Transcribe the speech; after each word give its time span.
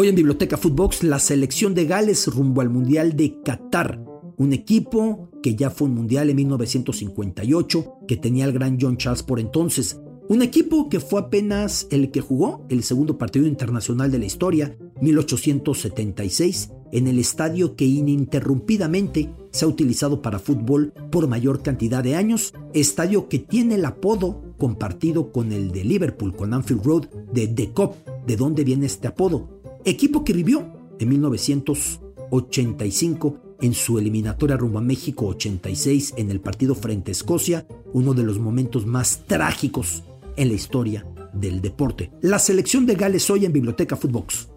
Hoy 0.00 0.06
en 0.06 0.14
Biblioteca 0.14 0.56
Footbox, 0.56 1.02
la 1.02 1.18
selección 1.18 1.74
de 1.74 1.84
Gales 1.84 2.28
rumbo 2.28 2.60
al 2.60 2.70
Mundial 2.70 3.16
de 3.16 3.42
Qatar. 3.44 4.00
Un 4.36 4.52
equipo 4.52 5.28
que 5.42 5.56
ya 5.56 5.70
fue 5.70 5.88
un 5.88 5.94
mundial 5.94 6.30
en 6.30 6.36
1958, 6.36 7.94
que 8.06 8.16
tenía 8.16 8.44
el 8.44 8.52
gran 8.52 8.78
John 8.80 8.96
Charles 8.96 9.24
por 9.24 9.40
entonces. 9.40 10.00
Un 10.28 10.42
equipo 10.42 10.88
que 10.88 11.00
fue 11.00 11.22
apenas 11.22 11.88
el 11.90 12.12
que 12.12 12.20
jugó 12.20 12.64
el 12.68 12.84
segundo 12.84 13.18
partido 13.18 13.48
internacional 13.48 14.12
de 14.12 14.20
la 14.20 14.26
historia, 14.26 14.78
1876, 15.00 16.70
en 16.92 17.08
el 17.08 17.18
estadio 17.18 17.74
que 17.74 17.84
ininterrumpidamente 17.84 19.34
se 19.50 19.64
ha 19.64 19.68
utilizado 19.68 20.22
para 20.22 20.38
fútbol 20.38 20.92
por 21.10 21.26
mayor 21.26 21.60
cantidad 21.60 22.04
de 22.04 22.14
años, 22.14 22.54
estadio 22.72 23.28
que 23.28 23.40
tiene 23.40 23.74
el 23.74 23.84
apodo 23.84 24.54
compartido 24.58 25.32
con 25.32 25.50
el 25.50 25.72
de 25.72 25.82
Liverpool, 25.82 26.36
con 26.36 26.54
Anfield 26.54 26.84
Road, 26.84 27.08
de 27.32 27.48
The 27.48 27.72
Cop. 27.72 27.96
¿De 28.28 28.36
dónde 28.36 28.62
viene 28.62 28.86
este 28.86 29.08
apodo? 29.08 29.57
Equipo 29.84 30.24
que 30.24 30.32
vivió 30.32 30.72
en 30.98 31.08
1985 31.08 33.56
en 33.60 33.74
su 33.74 33.98
eliminatoria 33.98 34.56
rumbo 34.56 34.78
a 34.78 34.82
México 34.82 35.26
86 35.26 36.14
en 36.16 36.30
el 36.30 36.40
partido 36.40 36.74
frente 36.74 37.10
a 37.10 37.12
Escocia, 37.12 37.66
uno 37.92 38.14
de 38.14 38.22
los 38.22 38.38
momentos 38.38 38.86
más 38.86 39.26
trágicos 39.26 40.04
en 40.36 40.48
la 40.48 40.54
historia 40.54 41.06
del 41.32 41.60
deporte. 41.60 42.10
La 42.22 42.38
selección 42.38 42.86
de 42.86 42.94
Gales 42.94 43.28
hoy 43.30 43.44
en 43.44 43.52
Biblioteca 43.52 43.96
Footbox. 43.96 44.48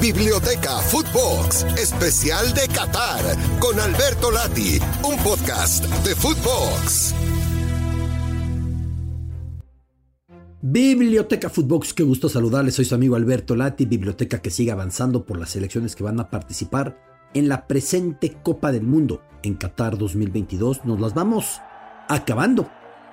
Biblioteca 0.00 0.78
Footbox, 0.78 1.64
especial 1.78 2.54
de 2.54 2.68
Qatar, 2.68 3.36
con 3.58 3.80
Alberto 3.80 4.30
Lati, 4.30 4.78
un 5.02 5.16
podcast 5.22 5.84
de 6.04 6.14
Footbox. 6.14 7.35
Biblioteca 10.62 11.50
Footbox, 11.50 11.92
qué 11.92 12.02
gusto 12.02 12.30
saludarles, 12.30 12.76
soy 12.76 12.86
su 12.86 12.94
amigo 12.94 13.14
Alberto 13.14 13.54
Lati, 13.54 13.84
biblioteca 13.84 14.40
que 14.40 14.48
sigue 14.48 14.72
avanzando 14.72 15.26
por 15.26 15.38
las 15.38 15.50
selecciones 15.50 15.94
que 15.94 16.02
van 16.02 16.18
a 16.18 16.30
participar 16.30 16.98
en 17.34 17.50
la 17.50 17.66
presente 17.66 18.38
Copa 18.42 18.72
del 18.72 18.82
Mundo 18.84 19.20
en 19.42 19.54
Qatar 19.54 19.98
2022. 19.98 20.86
Nos 20.86 20.98
las 20.98 21.12
vamos 21.12 21.60
acabando. 22.08 22.70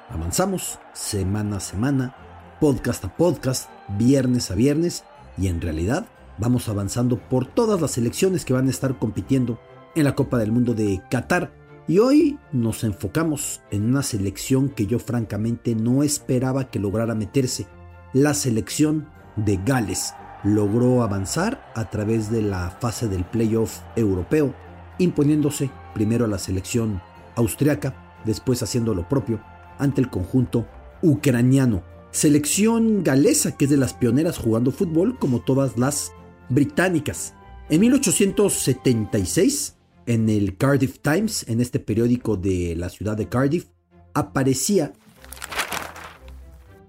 Avanzamos 0.09 0.79
semana 0.93 1.57
a 1.57 1.59
semana, 1.59 2.15
podcast 2.61 3.03
a 3.03 3.17
podcast, 3.17 3.69
viernes 3.97 4.49
a 4.49 4.55
viernes 4.55 5.03
y 5.37 5.47
en 5.47 5.59
realidad 5.59 6.05
vamos 6.37 6.69
avanzando 6.69 7.19
por 7.19 7.45
todas 7.45 7.81
las 7.81 7.91
selecciones 7.91 8.45
que 8.45 8.53
van 8.53 8.67
a 8.67 8.71
estar 8.71 8.97
compitiendo 8.97 9.59
en 9.95 10.05
la 10.05 10.15
Copa 10.15 10.37
del 10.37 10.53
Mundo 10.53 10.73
de 10.73 11.01
Qatar. 11.11 11.51
Y 11.85 11.99
hoy 11.99 12.39
nos 12.53 12.85
enfocamos 12.85 13.61
en 13.69 13.83
una 13.85 14.03
selección 14.03 14.69
que 14.69 14.85
yo 14.85 14.99
francamente 14.99 15.75
no 15.75 16.01
esperaba 16.03 16.71
que 16.71 16.79
lograra 16.79 17.13
meterse. 17.13 17.67
La 18.13 18.33
selección 18.33 19.09
de 19.35 19.59
Gales 19.65 20.13
logró 20.45 21.03
avanzar 21.03 21.69
a 21.75 21.89
través 21.89 22.31
de 22.31 22.41
la 22.41 22.69
fase 22.69 23.09
del 23.09 23.25
playoff 23.25 23.79
europeo, 23.97 24.55
imponiéndose 24.97 25.69
primero 25.93 26.23
a 26.23 26.29
la 26.29 26.39
selección 26.39 27.01
austriaca, 27.35 28.21
después 28.23 28.63
haciendo 28.63 28.93
lo 28.93 29.09
propio 29.09 29.41
ante 29.77 29.99
el 29.99 30.09
conjunto 30.09 30.65
ucraniano. 31.01 31.83
Selección 32.11 33.03
galesa 33.03 33.57
que 33.57 33.65
es 33.65 33.71
de 33.71 33.77
las 33.77 33.93
pioneras 33.93 34.37
jugando 34.37 34.71
fútbol 34.71 35.19
como 35.19 35.41
todas 35.41 35.77
las 35.77 36.13
británicas. 36.47 37.33
En 37.69 37.81
1876, 37.81 39.75
en 40.05 40.29
el 40.29 40.57
Cardiff 40.57 40.99
Times, 40.99 41.45
en 41.47 41.61
este 41.61 41.79
periódico 41.79 42.37
de 42.37 42.75
la 42.75 42.89
ciudad 42.89 43.17
de 43.17 43.29
Cardiff, 43.29 43.67
aparecía 44.13 44.93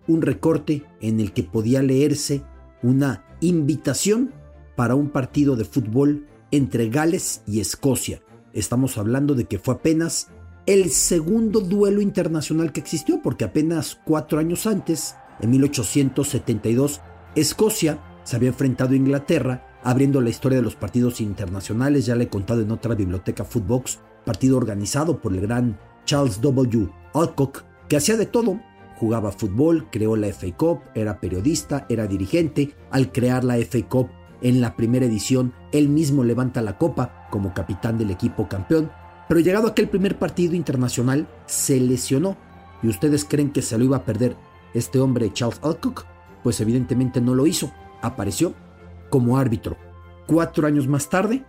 un 0.07 0.23
recorte 0.23 0.83
en 1.01 1.21
el 1.21 1.33
que 1.33 1.45
podía 1.45 1.83
leerse 1.83 2.43
una 2.83 3.25
invitación 3.41 4.33
para 4.77 4.95
un 4.95 5.11
partido 5.11 5.57
de 5.57 5.65
fútbol 5.65 6.27
entre 6.51 6.89
Gales 6.89 7.43
y 7.47 7.61
Escocia. 7.61 8.23
Estamos 8.53 8.99
hablando 8.99 9.35
de 9.35 9.47
que 9.47 9.59
fue 9.59 9.75
apenas 9.75 10.29
el 10.67 10.91
segundo 10.91 11.61
duelo 11.61 12.01
internacional 12.01 12.73
que 12.73 12.81
existió, 12.81 13.21
porque 13.23 13.45
apenas 13.45 13.99
cuatro 14.05 14.39
años 14.39 14.67
antes, 14.67 15.15
en 15.41 15.51
1872, 15.51 17.01
Escocia 17.35 17.99
se 18.25 18.37
había 18.37 18.49
enfrentado 18.49 18.93
a 18.93 18.97
Inglaterra, 18.97 19.64
abriendo 19.85 20.21
la 20.21 20.31
historia 20.31 20.59
de 20.59 20.65
los 20.65 20.75
partidos 20.75 21.21
internacionales, 21.21 22.07
ya 22.07 22.17
le 22.17 22.25
he 22.25 22.29
contado 22.29 22.63
en 22.63 22.73
otra 22.73 22.95
biblioteca 22.95 23.45
Footbox, 23.45 24.01
partido 24.25 24.57
organizado 24.57 25.21
por 25.21 25.33
el 25.35 25.43
gran 25.43 25.79
Charles 26.07 26.41
W. 26.41 26.89
Alcock, 27.13 27.63
que 27.89 27.97
hacía 27.97 28.17
de 28.17 28.27
todo. 28.27 28.61
Jugaba 28.97 29.33
fútbol, 29.33 29.89
creó 29.91 30.17
la 30.17 30.29
FA 30.29 30.57
Cup, 30.57 30.81
era 30.95 31.21
periodista, 31.21 31.87
era 31.89 32.07
dirigente. 32.07 32.75
Al 32.91 33.13
crear 33.13 33.45
la 33.45 33.57
FA 33.59 33.87
Cup 33.89 34.09
en 34.41 34.61
la 34.61 34.75
primera 34.75 35.07
edición, 35.07 35.53
él 35.73 35.89
mismo 35.89 36.25
levanta 36.25 36.63
la 36.63 36.79
copa 36.79 37.29
como 37.31 37.53
capitán 37.53 37.99
del 37.99 38.11
equipo 38.11 38.49
campeón. 38.49 38.91
Pero 39.29 39.41
llegado 39.41 39.69
aquel 39.69 39.89
primer 39.89 40.19
partido 40.19 40.55
internacional, 40.55 41.29
se 41.47 41.79
lesionó. 41.79 42.37
¿Y 42.83 42.89
ustedes 42.89 43.25
creen 43.25 43.51
que 43.51 43.63
se 43.63 43.77
lo 43.77 43.85
iba 43.85 43.99
a 43.99 44.05
perder 44.05 44.37
este 44.73 44.99
hombre 44.99 45.33
Charles 45.33 45.61
Alcock? 45.63 46.07
Pues 46.43 46.61
evidentemente 46.61 47.21
no 47.21 47.35
lo 47.35 47.47
hizo 47.47 47.71
apareció 48.05 48.55
como 49.15 49.39
árbitro. 49.39 49.79
Cuatro 50.27 50.67
años 50.67 50.89
más 50.89 51.09
tarde 51.09 51.45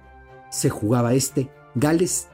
se 0.52 0.70
jugaba 0.70 1.16
este 1.16 1.50
Gales 1.74 2.28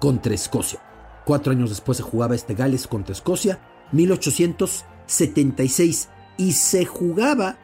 contra 0.00 0.34
Escocia. 0.34 0.80
Cuatro 1.24 1.52
años 1.52 1.70
después 1.70 1.98
se 1.98 2.02
jugaba 2.02 2.34
este 2.34 2.54
Gales 2.54 2.88
contra 2.88 3.12
Escocia, 3.12 3.60
1876, 3.92 6.08
y 6.38 6.54
se 6.54 6.86
jugaba 6.86 7.56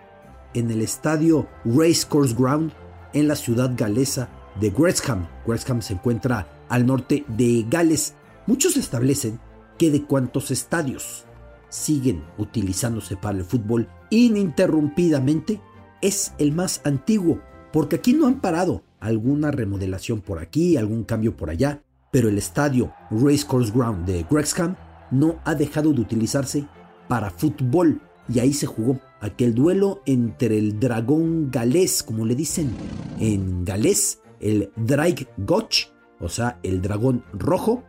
en 0.54 0.70
el 0.70 0.82
estadio 0.82 1.48
Racecourse 1.64 2.36
Ground 2.38 2.70
en 3.12 3.26
la 3.26 3.34
ciudad 3.34 3.72
galesa 3.76 4.28
de 4.60 4.70
Wrexham. 4.70 5.26
Wrexham 5.48 5.82
se 5.82 5.94
encuentra 5.94 6.46
al 6.68 6.86
norte 6.86 7.24
de 7.26 7.66
Gales. 7.68 8.14
Muchos 8.46 8.76
establecen 8.76 9.40
que 9.78 9.90
de 9.90 10.04
cuantos 10.04 10.52
estadios 10.52 11.24
siguen 11.70 12.22
utilizándose 12.38 13.16
para 13.16 13.38
el 13.38 13.44
fútbol 13.44 13.88
ininterrumpidamente, 14.10 15.60
es 16.02 16.32
el 16.38 16.52
más 16.52 16.80
antiguo, 16.84 17.40
porque 17.72 17.96
aquí 17.96 18.12
no 18.12 18.26
han 18.26 18.40
parado. 18.40 18.82
Alguna 19.00 19.50
remodelación 19.50 20.20
por 20.20 20.38
aquí, 20.38 20.76
algún 20.76 21.04
cambio 21.04 21.36
por 21.36 21.50
allá, 21.50 21.82
pero 22.10 22.28
el 22.28 22.38
estadio 22.38 22.92
Racecourse 23.10 23.72
Ground 23.72 24.06
de 24.06 24.26
Wrexham 24.30 24.76
no 25.10 25.40
ha 25.44 25.54
dejado 25.54 25.92
de 25.92 26.00
utilizarse 26.00 26.66
para 27.08 27.30
fútbol 27.30 28.00
y 28.32 28.38
ahí 28.38 28.52
se 28.52 28.66
jugó 28.66 29.00
aquel 29.20 29.54
duelo 29.54 30.02
entre 30.06 30.58
el 30.58 30.78
dragón 30.78 31.50
galés, 31.50 32.02
como 32.02 32.24
le 32.24 32.34
dicen 32.34 32.70
en 33.18 33.64
galés, 33.64 34.20
el 34.40 34.70
Draig 34.76 35.28
Goch, 35.38 35.88
o 36.20 36.28
sea, 36.28 36.58
el 36.62 36.80
dragón 36.80 37.24
rojo, 37.32 37.84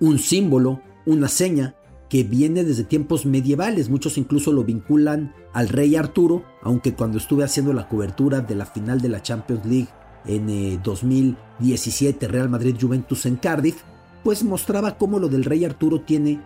un 0.00 0.18
símbolo, 0.18 0.82
una 1.06 1.28
seña 1.28 1.74
que 2.10 2.24
viene 2.24 2.64
desde 2.64 2.84
tiempos 2.84 3.24
medievales. 3.24 3.88
Muchos 3.88 4.18
incluso 4.18 4.52
lo 4.52 4.64
vinculan 4.64 5.32
al 5.54 5.68
rey 5.68 5.96
Arturo, 5.96 6.44
aunque 6.60 6.92
cuando 6.92 7.16
estuve 7.16 7.44
haciendo 7.44 7.72
la 7.72 7.88
cobertura 7.88 8.40
de 8.40 8.56
la 8.56 8.66
final 8.66 9.00
de 9.00 9.08
la 9.08 9.22
Champions 9.22 9.64
League 9.64 9.88
en 10.26 10.82
2017 10.82 12.26
eh, 12.26 12.28
Real 12.28 12.50
Madrid 12.50 12.76
Juventus 12.78 13.24
en 13.24 13.36
Cardiff, 13.36 13.82
pues 14.24 14.42
mostraba 14.42 14.98
cómo 14.98 15.18
lo 15.18 15.28
del 15.28 15.44
rey 15.44 15.64
Arturo 15.64 16.02
tiene 16.02 16.42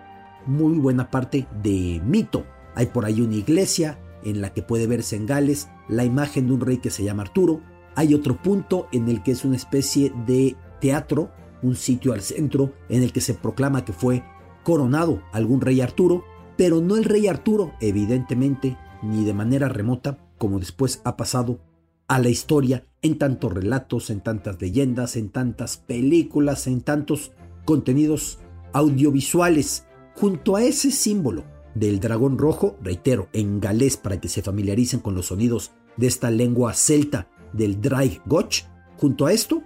muy 0.46 0.78
buena 0.78 1.10
parte 1.10 1.48
de 1.62 2.00
mito. 2.04 2.44
Hay 2.74 2.86
por 2.86 3.06
ahí 3.06 3.22
una 3.22 3.36
iglesia 3.36 3.98
en 4.22 4.42
la 4.42 4.52
que 4.52 4.62
puede 4.62 4.86
verse 4.86 5.16
en 5.16 5.26
Gales 5.26 5.68
la 5.88 6.04
imagen 6.04 6.46
de 6.46 6.52
un 6.52 6.60
rey 6.60 6.76
que 6.76 6.90
se 6.90 7.04
llama 7.04 7.22
Arturo. 7.22 7.62
Hay 7.94 8.12
otro 8.12 8.36
punto 8.40 8.86
en 8.92 9.08
el 9.08 9.22
que 9.22 9.32
es 9.32 9.44
una 9.46 9.56
especie 9.56 10.12
de 10.26 10.56
teatro, 10.80 11.30
un 11.62 11.74
sitio 11.74 12.12
al 12.12 12.20
centro 12.20 12.74
en 12.90 13.02
el 13.02 13.12
que 13.12 13.22
se 13.22 13.32
proclama 13.32 13.84
que 13.84 13.94
fue 13.94 14.22
coronado 14.64 15.22
algún 15.32 15.60
rey 15.60 15.80
Arturo, 15.80 16.24
pero 16.56 16.80
no 16.80 16.96
el 16.96 17.04
rey 17.04 17.28
Arturo, 17.28 17.72
evidentemente, 17.80 18.76
ni 19.02 19.24
de 19.24 19.34
manera 19.34 19.68
remota, 19.68 20.18
como 20.38 20.58
después 20.58 21.00
ha 21.04 21.16
pasado 21.16 21.60
a 22.08 22.18
la 22.18 22.28
historia 22.28 22.84
en 23.02 23.18
tantos 23.18 23.52
relatos, 23.52 24.10
en 24.10 24.20
tantas 24.20 24.60
leyendas, 24.60 25.16
en 25.16 25.30
tantas 25.30 25.76
películas, 25.76 26.66
en 26.66 26.80
tantos 26.80 27.32
contenidos 27.64 28.38
audiovisuales. 28.72 29.86
Junto 30.16 30.56
a 30.56 30.64
ese 30.64 30.90
símbolo 30.90 31.44
del 31.74 32.00
dragón 32.00 32.38
rojo, 32.38 32.76
reitero, 32.82 33.28
en 33.32 33.60
galés 33.60 33.96
para 33.96 34.20
que 34.20 34.28
se 34.28 34.42
familiaricen 34.42 35.00
con 35.00 35.14
los 35.14 35.26
sonidos 35.26 35.72
de 35.96 36.06
esta 36.06 36.30
lengua 36.30 36.72
celta 36.74 37.28
del 37.52 37.80
Draig 37.80 38.20
Goch, 38.26 38.64
junto 38.96 39.26
a 39.26 39.32
esto 39.32 39.62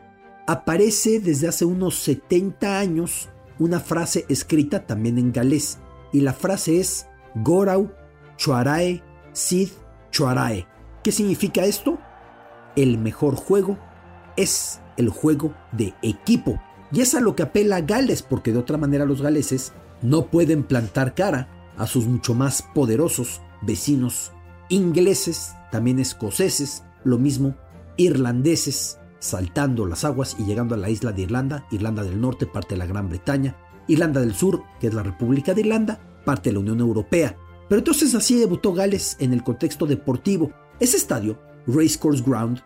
aparece 0.46 1.20
desde 1.20 1.48
hace 1.48 1.64
unos 1.64 1.96
70 1.96 2.78
años 2.78 3.28
una 3.58 3.80
frase 3.80 4.24
escrita 4.28 4.86
también 4.86 5.18
en 5.18 5.32
galés, 5.32 5.78
y 6.12 6.20
la 6.20 6.32
frase 6.32 6.80
es 6.80 7.06
Gorau 7.34 7.90
Chuarae 8.36 9.02
Sid 9.32 9.68
Chuarae. 10.10 10.66
¿Qué 11.02 11.12
significa 11.12 11.64
esto? 11.64 11.98
El 12.76 12.98
mejor 12.98 13.36
juego 13.36 13.78
es 14.36 14.80
el 14.96 15.08
juego 15.08 15.54
de 15.72 15.94
equipo. 16.02 16.60
Y 16.90 17.00
es 17.00 17.14
a 17.14 17.20
lo 17.20 17.36
que 17.36 17.42
apela 17.42 17.80
Gales, 17.82 18.22
porque 18.22 18.52
de 18.52 18.58
otra 18.58 18.78
manera 18.78 19.04
los 19.04 19.20
galeses 19.20 19.72
no 20.00 20.26
pueden 20.26 20.62
plantar 20.62 21.14
cara 21.14 21.48
a 21.76 21.86
sus 21.86 22.06
mucho 22.06 22.34
más 22.34 22.62
poderosos 22.74 23.42
vecinos 23.62 24.32
ingleses, 24.68 25.54
también 25.70 25.98
escoceses, 25.98 26.82
lo 27.04 27.18
mismo, 27.18 27.56
irlandeses, 27.96 28.98
saltando 29.18 29.86
las 29.86 30.04
aguas 30.04 30.36
y 30.38 30.44
llegando 30.44 30.74
a 30.74 30.78
la 30.78 30.90
isla 30.90 31.12
de 31.12 31.22
Irlanda, 31.22 31.66
Irlanda 31.70 32.02
del 32.02 32.20
Norte, 32.20 32.46
parte 32.46 32.74
de 32.74 32.78
la 32.78 32.86
Gran 32.86 33.08
Bretaña, 33.08 33.56
Irlanda 33.86 34.20
del 34.20 34.34
Sur, 34.34 34.62
que 34.80 34.88
es 34.88 34.94
la 34.94 35.02
República 35.02 35.54
de 35.54 35.62
Irlanda, 35.62 35.98
parte 36.24 36.50
de 36.50 36.54
la 36.54 36.60
Unión 36.60 36.80
Europea. 36.80 37.36
Pero 37.68 37.80
entonces 37.80 38.14
así 38.14 38.38
debutó 38.38 38.72
Gales 38.72 39.16
en 39.18 39.32
el 39.32 39.42
contexto 39.42 39.86
deportivo. 39.86 40.52
Ese 40.80 40.96
estadio, 40.96 41.38
Racecourse 41.66 42.22
Ground, 42.24 42.60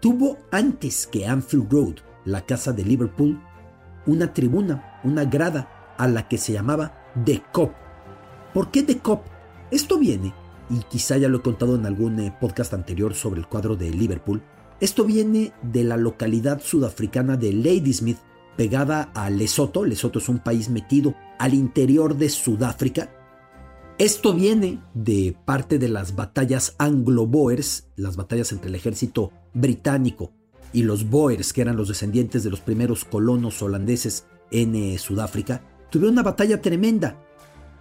tuvo 0.00 0.38
antes 0.50 1.06
que 1.06 1.26
Anfield 1.26 1.72
Road, 1.72 1.94
la 2.24 2.44
casa 2.46 2.72
de 2.72 2.84
Liverpool, 2.84 3.40
una 4.06 4.32
tribuna, 4.32 5.00
una 5.04 5.24
grada 5.24 5.94
a 5.98 6.08
la 6.08 6.28
que 6.28 6.38
se 6.38 6.52
llamaba 6.52 6.94
The 7.24 7.42
Cop. 7.52 7.72
¿Por 8.54 8.70
qué 8.70 8.82
The 8.82 8.98
Cop? 8.98 9.22
Esto 9.70 9.98
viene, 9.98 10.34
y 10.68 10.78
quizá 10.84 11.16
ya 11.16 11.28
lo 11.28 11.38
he 11.38 11.42
contado 11.42 11.76
en 11.76 11.86
algún 11.86 12.18
eh, 12.18 12.34
podcast 12.40 12.74
anterior 12.74 13.14
sobre 13.14 13.40
el 13.40 13.46
cuadro 13.46 13.76
de 13.76 13.90
Liverpool, 13.90 14.42
esto 14.80 15.04
viene 15.04 15.52
de 15.62 15.84
la 15.84 15.98
localidad 15.98 16.62
sudafricana 16.62 17.36
de 17.36 17.52
Ladysmith, 17.52 18.18
pegada 18.56 19.10
a 19.14 19.28
Lesoto. 19.28 19.84
Lesoto 19.84 20.18
es 20.18 20.28
un 20.30 20.38
país 20.38 20.70
metido 20.70 21.14
al 21.38 21.52
interior 21.52 22.16
de 22.16 22.30
Sudáfrica. 22.30 23.10
Esto 23.98 24.32
viene 24.32 24.82
de 24.94 25.36
parte 25.44 25.78
de 25.78 25.88
las 25.88 26.16
batallas 26.16 26.74
anglo-boers, 26.78 27.88
las 27.96 28.16
batallas 28.16 28.52
entre 28.52 28.70
el 28.70 28.74
ejército 28.74 29.30
británico 29.52 30.32
y 30.72 30.84
los 30.84 31.10
boers, 31.10 31.52
que 31.52 31.60
eran 31.60 31.76
los 31.76 31.88
descendientes 31.88 32.42
de 32.42 32.48
los 32.48 32.60
primeros 32.60 33.04
colonos 33.04 33.60
holandeses 33.60 34.24
en 34.50 34.74
eh, 34.74 34.96
Sudáfrica. 34.96 35.62
Tuvieron 35.90 36.14
una 36.14 36.22
batalla 36.22 36.62
tremenda 36.62 37.22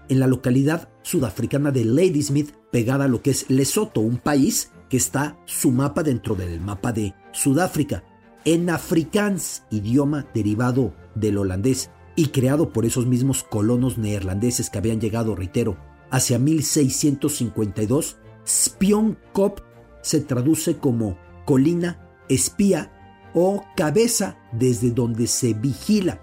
en 0.09 0.19
la 0.19 0.27
localidad 0.27 0.89
sudafricana 1.03 1.71
de 1.71 1.85
Ladysmith, 1.85 2.51
pegada 2.71 3.05
a 3.05 3.07
lo 3.07 3.21
que 3.21 3.29
es 3.29 3.49
Lesoto, 3.49 4.01
un 4.01 4.17
país 4.17 4.71
que 4.89 4.97
está 4.97 5.37
su 5.45 5.71
mapa 5.71 6.03
dentro 6.03 6.35
del 6.35 6.59
mapa 6.59 6.91
de 6.91 7.13
Sudáfrica, 7.31 8.03
en 8.45 8.69
afrikaans, 8.69 9.63
idioma 9.69 10.25
derivado 10.33 10.93
del 11.15 11.37
holandés 11.37 11.91
y 12.15 12.27
creado 12.27 12.73
por 12.73 12.85
esos 12.85 13.05
mismos 13.05 13.43
colonos 13.43 13.97
neerlandeses 13.97 14.69
que 14.69 14.77
habían 14.77 14.99
llegado, 14.99 15.35
reitero, 15.35 15.77
hacia 16.09 16.39
1652, 16.39 18.17
Spionkop 18.47 19.59
se 20.01 20.21
traduce 20.21 20.77
como 20.77 21.17
colina, 21.45 22.09
espía 22.29 22.91
o 23.33 23.63
cabeza 23.75 24.37
desde 24.51 24.91
donde 24.91 25.27
se 25.27 25.53
vigila. 25.53 26.19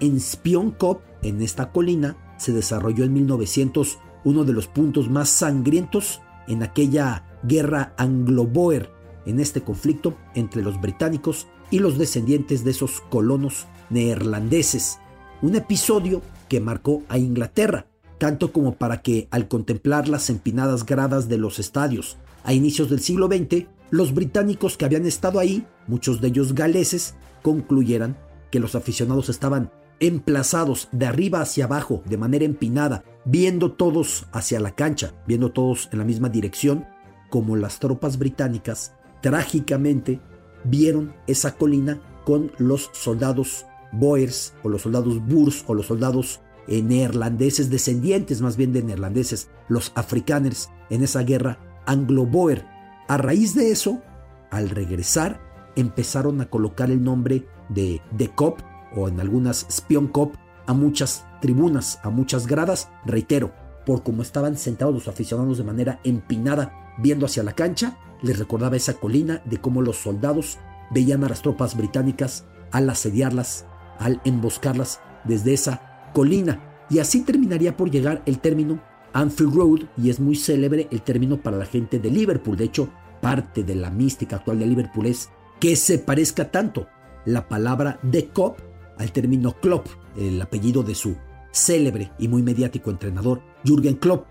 En 0.00 0.20
Spionkop, 0.20 1.02
en 1.22 1.40
esta 1.40 1.72
colina, 1.72 2.16
se 2.36 2.52
desarrolló 2.52 3.04
en 3.04 3.12
1900 3.14 3.98
uno 4.24 4.44
de 4.44 4.52
los 4.52 4.66
puntos 4.66 5.08
más 5.08 5.30
sangrientos 5.30 6.20
en 6.46 6.62
aquella 6.62 7.24
guerra 7.42 7.94
anglo-boer 7.96 8.90
en 9.26 9.40
este 9.40 9.62
conflicto 9.62 10.16
entre 10.34 10.62
los 10.62 10.80
británicos 10.80 11.46
y 11.70 11.78
los 11.78 11.98
descendientes 11.98 12.64
de 12.64 12.72
esos 12.72 13.00
colonos 13.00 13.66
neerlandeses. 13.90 14.98
Un 15.42 15.54
episodio 15.54 16.22
que 16.48 16.60
marcó 16.60 17.02
a 17.08 17.18
Inglaterra, 17.18 17.86
tanto 18.18 18.52
como 18.52 18.74
para 18.74 19.02
que 19.02 19.28
al 19.30 19.48
contemplar 19.48 20.08
las 20.08 20.30
empinadas 20.30 20.84
gradas 20.84 21.28
de 21.28 21.38
los 21.38 21.58
estadios 21.58 22.18
a 22.44 22.52
inicios 22.52 22.90
del 22.90 23.00
siglo 23.00 23.28
XX, 23.28 23.66
los 23.90 24.14
británicos 24.14 24.76
que 24.76 24.84
habían 24.84 25.06
estado 25.06 25.38
ahí, 25.38 25.66
muchos 25.86 26.20
de 26.20 26.28
ellos 26.28 26.54
galeses, 26.54 27.14
concluyeran 27.42 28.16
que 28.50 28.60
los 28.60 28.74
aficionados 28.74 29.28
estaban 29.28 29.70
emplazados 30.00 30.88
de 30.92 31.06
arriba 31.06 31.40
hacia 31.40 31.66
abajo, 31.66 32.02
de 32.06 32.16
manera 32.16 32.44
empinada, 32.44 33.04
viendo 33.24 33.72
todos 33.72 34.26
hacia 34.32 34.60
la 34.60 34.74
cancha, 34.74 35.12
viendo 35.26 35.52
todos 35.52 35.88
en 35.92 35.98
la 35.98 36.04
misma 36.04 36.28
dirección, 36.28 36.86
como 37.30 37.56
las 37.56 37.78
tropas 37.78 38.18
británicas 38.18 38.92
trágicamente 39.22 40.20
vieron 40.64 41.14
esa 41.26 41.56
colina 41.56 42.00
con 42.24 42.52
los 42.58 42.90
soldados 42.92 43.66
Boers 43.92 44.54
o 44.62 44.68
los 44.68 44.82
soldados 44.82 45.26
Boers 45.26 45.64
o 45.66 45.74
los 45.74 45.86
soldados 45.86 46.40
eh, 46.68 46.82
neerlandeses, 46.82 47.70
descendientes 47.70 48.40
más 48.40 48.56
bien 48.56 48.72
de 48.72 48.82
neerlandeses, 48.82 49.48
los 49.68 49.92
afrikaners 49.94 50.68
en 50.90 51.02
esa 51.02 51.22
guerra 51.22 51.58
anglo-boer. 51.86 52.64
A 53.08 53.16
raíz 53.16 53.54
de 53.54 53.72
eso, 53.72 54.02
al 54.50 54.70
regresar, 54.70 55.40
empezaron 55.76 56.40
a 56.40 56.48
colocar 56.48 56.90
el 56.90 57.02
nombre 57.02 57.46
de 57.68 58.00
The 58.16 58.28
Cop 58.28 58.60
o 58.94 59.08
en 59.08 59.20
algunas 59.20 59.66
Spion 59.70 60.08
Cop 60.08 60.34
a 60.66 60.72
muchas 60.72 61.24
tribunas, 61.40 61.98
a 62.02 62.10
muchas 62.10 62.46
gradas, 62.46 62.88
reitero, 63.04 63.52
por 63.86 64.02
cómo 64.02 64.22
estaban 64.22 64.56
sentados 64.56 64.94
los 64.94 65.08
aficionados 65.08 65.58
de 65.58 65.64
manera 65.64 66.00
empinada 66.04 66.79
viendo 67.00 67.26
hacia 67.26 67.42
la 67.42 67.52
cancha, 67.52 67.98
les 68.22 68.38
recordaba 68.38 68.76
esa 68.76 68.94
colina 68.94 69.42
de 69.44 69.58
cómo 69.58 69.82
los 69.82 69.96
soldados 69.96 70.58
veían 70.90 71.24
a 71.24 71.28
las 71.28 71.42
tropas 71.42 71.76
británicas 71.76 72.44
al 72.70 72.88
asediarlas, 72.90 73.66
al 73.98 74.20
emboscarlas 74.24 75.00
desde 75.24 75.54
esa 75.54 76.10
colina. 76.12 76.60
Y 76.90 76.98
así 76.98 77.22
terminaría 77.22 77.76
por 77.76 77.90
llegar 77.90 78.22
el 78.26 78.40
término 78.40 78.82
Anfield 79.12 79.54
Road 79.54 79.80
y 79.96 80.10
es 80.10 80.20
muy 80.20 80.36
célebre 80.36 80.88
el 80.90 81.02
término 81.02 81.40
para 81.40 81.56
la 81.56 81.66
gente 81.66 81.98
de 81.98 82.10
Liverpool. 82.10 82.56
De 82.56 82.64
hecho, 82.64 82.88
parte 83.20 83.62
de 83.62 83.74
la 83.74 83.90
mística 83.90 84.36
actual 84.36 84.58
de 84.58 84.66
Liverpool 84.66 85.06
es 85.06 85.30
que 85.58 85.76
se 85.76 85.98
parezca 85.98 86.50
tanto 86.50 86.88
la 87.24 87.48
palabra 87.48 87.98
de 88.02 88.28
Cop 88.28 88.58
al 88.98 89.12
término 89.12 89.54
Klopp, 89.60 89.86
el 90.16 90.40
apellido 90.40 90.82
de 90.82 90.94
su 90.94 91.16
célebre 91.52 92.12
y 92.18 92.28
muy 92.28 92.42
mediático 92.42 92.90
entrenador 92.90 93.42
Jürgen 93.64 93.96
Klopp. 93.96 94.26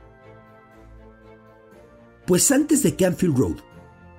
Pues 2.29 2.49
antes 2.51 2.83
de 2.83 2.95
que 2.95 3.05
Anfield 3.07 3.35
Road 3.35 3.57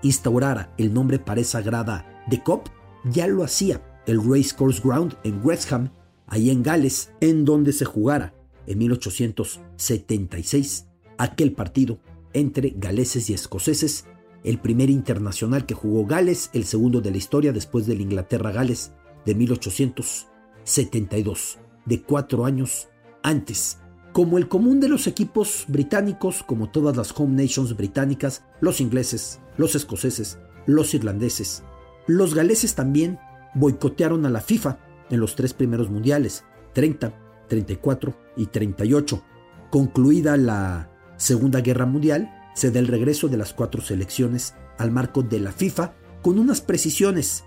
instaurara 0.03 0.75
el 0.79 0.93
nombre 0.93 1.21
para 1.21 1.43
esa 1.43 1.61
grada 1.61 2.25
de 2.27 2.43
Cop, 2.43 2.67
ya 3.05 3.29
lo 3.29 3.45
hacía 3.45 4.03
el 4.05 4.21
Racecourse 4.21 4.83
Ground 4.83 5.17
en 5.23 5.41
Wrexham, 5.45 5.93
ahí 6.27 6.51
en 6.51 6.65
Gales, 6.65 7.13
en 7.21 7.45
donde 7.45 7.73
se 7.73 7.85
jugara 7.85 8.35
en 8.67 8.79
1876 8.79 10.89
aquel 11.19 11.53
partido 11.53 12.01
entre 12.33 12.71
galeses 12.71 13.31
y 13.31 13.35
escoceses, 13.35 14.07
el 14.43 14.59
primer 14.59 14.91
internacional 14.91 15.65
que 15.65 15.75
jugó 15.75 16.05
Gales, 16.05 16.51
el 16.53 16.65
segundo 16.65 17.01
de 17.01 17.13
la 17.13 17.17
historia 17.17 17.53
después 17.53 17.87
del 17.87 18.01
Inglaterra-Gales 18.01 18.91
de 19.25 19.37
1872, 19.37 21.61
de 21.87 22.03
cuatro 22.03 22.45
años 22.45 22.89
antes. 23.23 23.79
Como 24.13 24.39
el 24.39 24.49
común 24.49 24.81
de 24.81 24.89
los 24.89 25.07
equipos 25.07 25.65
británicos, 25.69 26.43
como 26.43 26.71
todas 26.71 26.97
las 26.97 27.13
home 27.19 27.43
nations 27.43 27.77
británicas, 27.77 28.45
los 28.61 28.81
ingleses, 28.81 29.41
los 29.57 29.75
escoceses, 29.75 30.39
los 30.67 30.95
irlandeses, 30.95 31.63
los 32.07 32.35
galeses 32.35 32.75
también 32.75 33.21
boicotearon 33.55 34.27
a 34.27 34.31
la 34.31 34.41
FIFA 34.41 34.79
en 35.11 35.21
los 35.21 35.37
tres 35.37 35.55
primeros 35.55 35.91
mundiales, 35.91 36.45
30, 36.73 37.13
34 37.49 38.17
y 38.37 38.47
38. 38.47 39.23
Concluida 39.71 40.37
la 40.37 40.91
Segunda 41.17 41.61
Guerra 41.61 41.87
Mundial, 41.87 42.33
se 42.55 42.71
da 42.71 42.81
el 42.81 42.89
regreso 42.89 43.29
de 43.29 43.37
las 43.37 43.53
cuatro 43.53 43.81
selecciones 43.81 44.55
al 44.79 44.91
marco 44.91 45.23
de 45.23 45.39
la 45.39 45.53
FIFA 45.53 45.95
con 46.23 46.39
unas 46.39 46.61
precisiones 46.61 47.45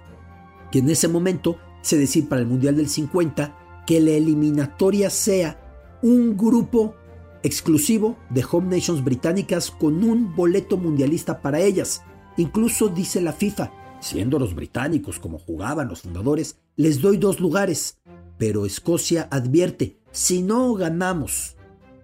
que 0.72 0.80
en 0.80 0.90
ese 0.90 1.08
momento 1.08 1.58
se 1.82 1.98
decía 1.98 2.24
para 2.28 2.42
el 2.42 2.48
Mundial 2.48 2.78
del 2.78 2.88
50 2.88 3.84
que 3.86 4.00
la 4.00 4.12
eliminatoria 4.12 5.10
sea 5.10 5.60
un 6.04 6.36
grupo 6.36 6.96
exclusivo 7.44 8.18
de 8.30 8.46
home 8.50 8.76
nations 8.76 9.04
británicas 9.04 9.72
con 9.72 10.04
un 10.04 10.36
boleto 10.36 10.78
mundialista 10.78 11.42
para 11.42 11.62
ellas. 11.62 12.04
Incluso 12.38 12.90
dice 12.90 13.22
la 13.22 13.32
FIFA, 13.32 13.72
siendo 14.02 14.38
los 14.38 14.54
británicos 14.54 15.18
como 15.18 15.40
jugaban 15.40 15.88
los 15.88 16.02
fundadores, 16.02 16.58
les 16.76 17.02
doy 17.02 17.18
dos 17.18 17.40
lugares. 17.40 18.00
Pero 18.38 18.66
Escocia 18.66 19.30
advierte, 19.32 19.98
si 20.12 20.44
no 20.44 20.74
ganamos 20.74 21.56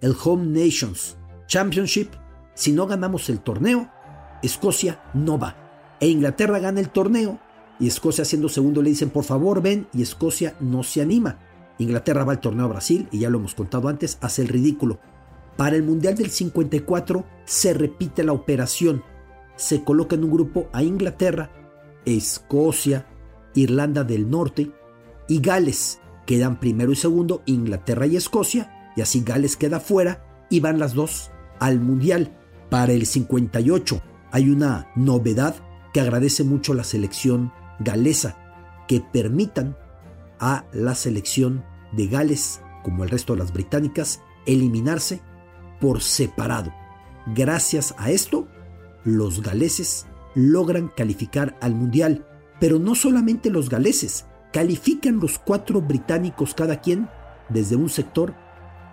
el 0.01 0.15
Home 0.23 0.45
Nations 0.45 1.17
Championship, 1.47 2.09
si 2.53 2.71
no 2.71 2.87
ganamos 2.87 3.29
el 3.29 3.41
torneo, 3.41 3.91
Escocia 4.41 5.03
no 5.13 5.37
va. 5.37 5.97
E 5.99 6.07
Inglaterra 6.07 6.59
gana 6.59 6.79
el 6.79 6.89
torneo 6.89 7.39
y 7.79 7.87
Escocia 7.87 8.23
siendo 8.23 8.47
segundo 8.47 8.81
le 8.81 8.91
dicen, 8.91 9.09
por 9.09 9.25
favor 9.25 9.61
ven, 9.61 9.87
y 9.93 10.01
Escocia 10.01 10.55
no 10.61 10.83
se 10.83 11.01
anima. 11.01 11.39
Inglaterra 11.79 12.25
va 12.25 12.33
al 12.33 12.41
torneo 12.41 12.65
a 12.65 12.69
Brasil 12.69 13.07
y 13.11 13.19
ya 13.19 13.29
lo 13.29 13.39
hemos 13.39 13.55
contado 13.55 13.87
antes, 13.87 14.17
hace 14.21 14.43
el 14.43 14.49
ridículo. 14.49 14.99
Para 15.57 15.75
el 15.75 15.83
Mundial 15.83 16.15
del 16.15 16.29
54 16.29 17.25
se 17.45 17.73
repite 17.73 18.23
la 18.23 18.33
operación. 18.33 19.03
Se 19.55 19.83
coloca 19.83 20.15
en 20.15 20.25
un 20.25 20.31
grupo 20.31 20.69
a 20.71 20.83
Inglaterra, 20.83 21.51
Escocia, 22.05 23.07
Irlanda 23.55 24.03
del 24.03 24.29
Norte 24.29 24.71
y 25.27 25.41
Gales. 25.41 25.99
Quedan 26.25 26.59
primero 26.59 26.91
y 26.91 26.95
segundo 26.95 27.41
Inglaterra 27.45 28.05
y 28.05 28.15
Escocia 28.15 28.91
y 28.95 29.01
así 29.01 29.23
Gales 29.23 29.55
queda 29.55 29.79
fuera 29.79 30.45
y 30.49 30.59
van 30.59 30.79
las 30.79 30.93
dos 30.93 31.31
al 31.59 31.79
Mundial. 31.79 32.35
Para 32.69 32.91
el 32.93 33.05
58 33.05 34.01
hay 34.31 34.49
una 34.49 34.87
novedad 34.95 35.55
que 35.93 36.01
agradece 36.01 36.43
mucho 36.43 36.73
la 36.73 36.83
selección 36.83 37.51
galesa, 37.79 38.37
que 38.87 39.01
permitan 39.01 39.75
a 40.39 40.65
la 40.73 40.95
selección 40.95 41.63
de 41.91 42.07
Gales, 42.07 42.61
como 42.83 43.03
el 43.03 43.09
resto 43.09 43.33
de 43.33 43.39
las 43.39 43.53
británicas, 43.53 44.21
eliminarse 44.45 45.21
por 45.79 46.01
separado. 46.01 46.73
Gracias 47.35 47.93
a 47.97 48.11
esto, 48.11 48.47
los 49.03 49.41
galeses 49.41 50.07
logran 50.35 50.91
calificar 50.95 51.57
al 51.61 51.75
Mundial, 51.75 52.25
pero 52.59 52.79
no 52.79 52.95
solamente 52.95 53.49
los 53.49 53.69
galeses, 53.69 54.25
califican 54.51 55.19
los 55.19 55.39
cuatro 55.39 55.81
británicos 55.81 56.53
cada 56.53 56.81
quien 56.81 57.09
desde 57.49 57.75
un 57.75 57.89
sector 57.89 58.33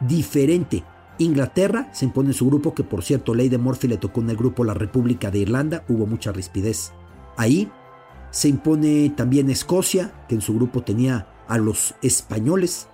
diferente. 0.00 0.84
Inglaterra 1.18 1.88
se 1.92 2.04
impone 2.04 2.30
en 2.30 2.34
su 2.34 2.46
grupo, 2.46 2.74
que 2.74 2.84
por 2.84 3.02
cierto, 3.02 3.34
Ley 3.34 3.48
de 3.48 3.58
Murphy 3.58 3.88
le 3.88 3.96
tocó 3.96 4.20
en 4.20 4.30
el 4.30 4.36
grupo 4.36 4.64
la 4.64 4.74
República 4.74 5.30
de 5.30 5.38
Irlanda, 5.38 5.84
hubo 5.88 6.06
mucha 6.06 6.32
rispidez 6.32 6.92
ahí. 7.36 7.70
Se 8.30 8.48
impone 8.48 9.10
también 9.16 9.48
Escocia, 9.48 10.12
que 10.28 10.34
en 10.34 10.40
su 10.42 10.54
grupo 10.54 10.82
tenía 10.82 11.26
a 11.48 11.58
los 11.58 11.94
españoles. 12.02 12.88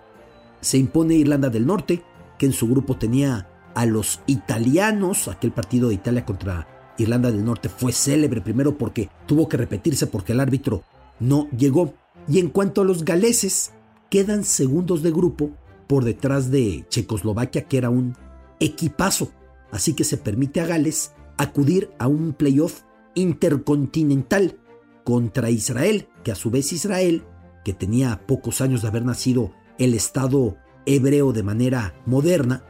Se 0.61 0.79
impone 0.79 1.15
Irlanda 1.15 1.51
del 1.51 1.67
Norte, 1.67 2.03
que 2.39 2.47
en 2.47 2.53
su 2.53 2.69
grupo 2.69 2.97
tenía 2.97 3.49
a 3.75 3.87
los 3.87 4.21
italianos. 4.27 5.29
Aquel 5.29 5.53
partido 5.53 5.89
de 5.89 5.95
Italia 5.95 6.25
contra 6.25 6.95
Irlanda 6.99 7.31
del 7.31 7.45
Norte 7.45 7.69
fue 7.69 7.93
célebre 7.93 8.41
primero 8.41 8.77
porque 8.79 9.09
tuvo 9.27 9.49
que 9.49 9.57
repetirse 9.57 10.07
porque 10.07 10.33
el 10.33 10.41
árbitro 10.41 10.85
no 11.21 11.49
llegó. 11.51 11.95
Y 12.29 12.39
en 12.39 12.51
cuanto 12.51 12.83
a 12.83 12.85
los 12.85 13.05
galeses, 13.05 13.73
quedan 14.11 14.45
segundos 14.45 15.03
de 15.03 15.11
grupo 15.11 15.51
por 15.87 16.05
detrás 16.05 16.51
de 16.51 16.85
Checoslovaquia, 16.89 17.65
que 17.65 17.79
era 17.79 17.91
un 17.91 18.17
equipazo. 18.61 19.31
Así 19.71 19.95
que 19.95 20.05
se 20.05 20.19
permite 20.19 20.61
a 20.61 20.67
Gales 20.67 21.13
acudir 21.39 21.91
a 21.99 22.09
un 22.09 22.33
playoff 22.33 22.83
intercontinental 23.15 24.59
contra 25.05 25.51
Israel, 25.51 26.09
que 26.23 26.33
a 26.33 26.37
su 26.37 26.51
vez 26.51 26.73
Israel, 26.73 27.25
que 27.65 27.73
tenía 27.73 28.21
pocos 28.27 28.61
años 28.61 28.83
de 28.83 28.89
haber 28.89 29.05
nacido 29.05 29.53
el 29.79 29.95
Estado 29.95 30.57
hebreo 30.87 31.33
de 31.33 31.43
manera 31.43 31.95
moderna, 32.07 32.65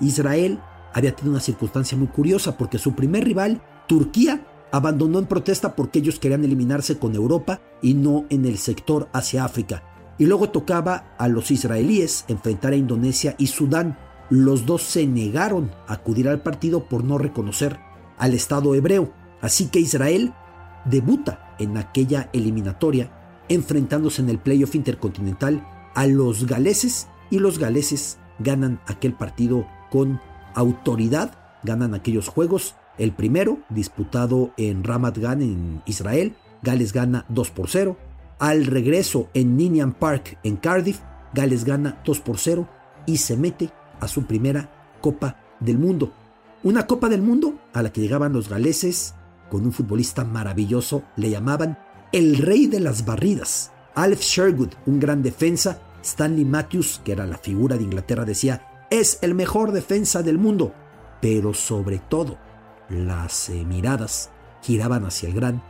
Israel 0.00 0.60
había 0.92 1.14
tenido 1.14 1.32
una 1.32 1.40
circunstancia 1.40 1.96
muy 1.96 2.08
curiosa 2.08 2.56
porque 2.56 2.78
su 2.78 2.94
primer 2.94 3.24
rival, 3.24 3.62
Turquía, 3.86 4.46
abandonó 4.72 5.18
en 5.18 5.26
protesta 5.26 5.74
porque 5.74 5.98
ellos 5.98 6.18
querían 6.18 6.44
eliminarse 6.44 6.98
con 6.98 7.14
Europa 7.14 7.60
y 7.82 7.94
no 7.94 8.24
en 8.30 8.44
el 8.44 8.58
sector 8.58 9.08
hacia 9.12 9.44
África. 9.44 9.82
Y 10.18 10.26
luego 10.26 10.50
tocaba 10.50 11.14
a 11.18 11.28
los 11.28 11.50
israelíes 11.50 12.24
enfrentar 12.28 12.72
a 12.72 12.76
Indonesia 12.76 13.34
y 13.38 13.46
Sudán. 13.48 13.98
Los 14.28 14.66
dos 14.66 14.82
se 14.82 15.06
negaron 15.06 15.70
a 15.88 15.94
acudir 15.94 16.28
al 16.28 16.42
partido 16.42 16.84
por 16.84 17.04
no 17.04 17.18
reconocer 17.18 17.80
al 18.18 18.34
Estado 18.34 18.74
hebreo. 18.74 19.12
Así 19.40 19.68
que 19.68 19.80
Israel 19.80 20.34
debuta 20.84 21.54
en 21.58 21.76
aquella 21.76 22.28
eliminatoria 22.32 23.10
enfrentándose 23.50 24.22
en 24.22 24.30
el 24.30 24.38
playoff 24.38 24.74
intercontinental 24.74 25.66
a 25.94 26.06
los 26.06 26.46
galeses 26.46 27.08
y 27.28 27.38
los 27.38 27.58
galeses 27.58 28.18
ganan 28.38 28.80
aquel 28.86 29.12
partido 29.12 29.66
con 29.90 30.20
autoridad, 30.54 31.38
ganan 31.62 31.94
aquellos 31.94 32.28
juegos. 32.28 32.76
El 32.96 33.12
primero, 33.12 33.58
disputado 33.68 34.52
en 34.56 34.84
Ramat 34.84 35.18
Gan 35.18 35.42
en 35.42 35.82
Israel, 35.84 36.34
Gales 36.62 36.92
gana 36.92 37.24
2 37.28 37.50
por 37.50 37.68
0. 37.68 37.96
Al 38.38 38.66
regreso 38.66 39.28
en 39.34 39.56
Ninian 39.56 39.92
Park 39.92 40.38
en 40.42 40.56
Cardiff, 40.56 41.00
Gales 41.34 41.64
gana 41.64 42.00
2 42.04 42.20
por 42.20 42.38
0 42.38 42.68
y 43.06 43.18
se 43.18 43.36
mete 43.36 43.70
a 44.00 44.08
su 44.08 44.24
primera 44.24 44.70
Copa 45.00 45.36
del 45.60 45.78
Mundo. 45.78 46.12
Una 46.62 46.86
Copa 46.86 47.08
del 47.08 47.22
Mundo 47.22 47.58
a 47.72 47.82
la 47.82 47.92
que 47.92 48.00
llegaban 48.00 48.32
los 48.32 48.48
galeses 48.48 49.14
con 49.50 49.64
un 49.64 49.72
futbolista 49.72 50.24
maravilloso, 50.24 51.02
le 51.16 51.30
llamaban 51.30 51.78
el 52.12 52.38
rey 52.38 52.66
de 52.66 52.80
las 52.80 53.04
barridas. 53.04 53.72
Alf 53.94 54.20
Sherwood, 54.20 54.70
un 54.86 54.98
gran 54.98 55.22
defensa, 55.22 55.80
Stanley 56.02 56.44
Matthews, 56.44 57.00
que 57.04 57.12
era 57.12 57.26
la 57.26 57.38
figura 57.38 57.76
de 57.76 57.84
Inglaterra, 57.84 58.24
decía, 58.24 58.86
es 58.90 59.18
el 59.22 59.34
mejor 59.34 59.72
defensa 59.72 60.22
del 60.22 60.38
mundo. 60.38 60.74
Pero 61.20 61.54
sobre 61.54 61.98
todo, 61.98 62.38
las 62.88 63.50
miradas 63.50 64.30
giraban 64.62 65.04
hacia 65.04 65.28
el 65.28 65.34
gran 65.34 65.62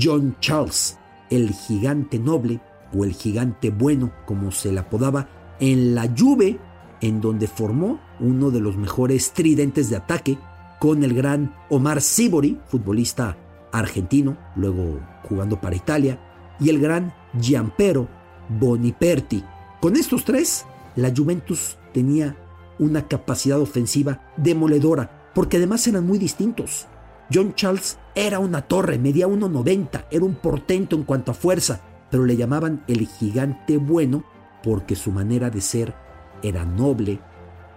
John 0.00 0.36
Charles, 0.40 0.98
el 1.30 1.52
gigante 1.52 2.18
noble 2.18 2.60
o 2.96 3.04
el 3.04 3.12
gigante 3.14 3.70
bueno, 3.70 4.12
como 4.26 4.52
se 4.52 4.70
le 4.70 4.80
apodaba, 4.80 5.28
en 5.60 5.94
la 5.94 6.08
Juve, 6.16 6.58
en 7.00 7.20
donde 7.20 7.48
formó 7.48 8.00
uno 8.20 8.50
de 8.50 8.60
los 8.60 8.76
mejores 8.76 9.32
tridentes 9.32 9.90
de 9.90 9.96
ataque 9.96 10.38
con 10.78 11.02
el 11.02 11.14
gran 11.14 11.54
Omar 11.70 12.00
Sibori, 12.00 12.60
futbolista 12.66 13.36
argentino, 13.72 14.36
luego 14.56 15.00
jugando 15.28 15.60
para 15.60 15.76
Italia, 15.76 16.18
y 16.60 16.70
el 16.70 16.80
gran 16.80 17.12
Giampero 17.40 18.08
Boniperti. 18.48 19.44
Con 19.80 19.96
estos 19.96 20.24
tres, 20.24 20.64
la 20.96 21.12
Juventus 21.14 21.76
tenía 21.92 22.36
una 22.78 23.06
capacidad 23.06 23.60
ofensiva 23.60 24.20
demoledora, 24.36 25.30
porque 25.34 25.58
además 25.58 25.86
eran 25.86 26.06
muy 26.06 26.18
distintos. 26.18 26.86
John 27.32 27.54
Charles 27.54 27.98
era 28.14 28.38
una 28.38 28.62
torre, 28.62 28.98
medía 28.98 29.28
1,90, 29.28 30.06
era 30.10 30.24
un 30.24 30.34
portento 30.36 30.96
en 30.96 31.04
cuanto 31.04 31.30
a 31.30 31.34
fuerza, 31.34 31.80
pero 32.10 32.24
le 32.24 32.36
llamaban 32.36 32.82
el 32.88 33.06
gigante 33.06 33.76
bueno 33.76 34.24
porque 34.62 34.96
su 34.96 35.12
manera 35.12 35.50
de 35.50 35.60
ser 35.60 35.94
era 36.42 36.64
noble, 36.64 37.20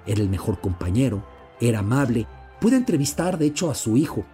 era 0.06 0.22
el 0.22 0.30
mejor 0.30 0.62
compañero, 0.62 1.26
era 1.60 1.80
amable. 1.80 2.28
Pude 2.60 2.78
entrevistar, 2.78 3.38
de 3.38 3.48
hecho, 3.48 3.70
a 3.70 3.76
su 3.76 3.98
hijo 3.98 4.26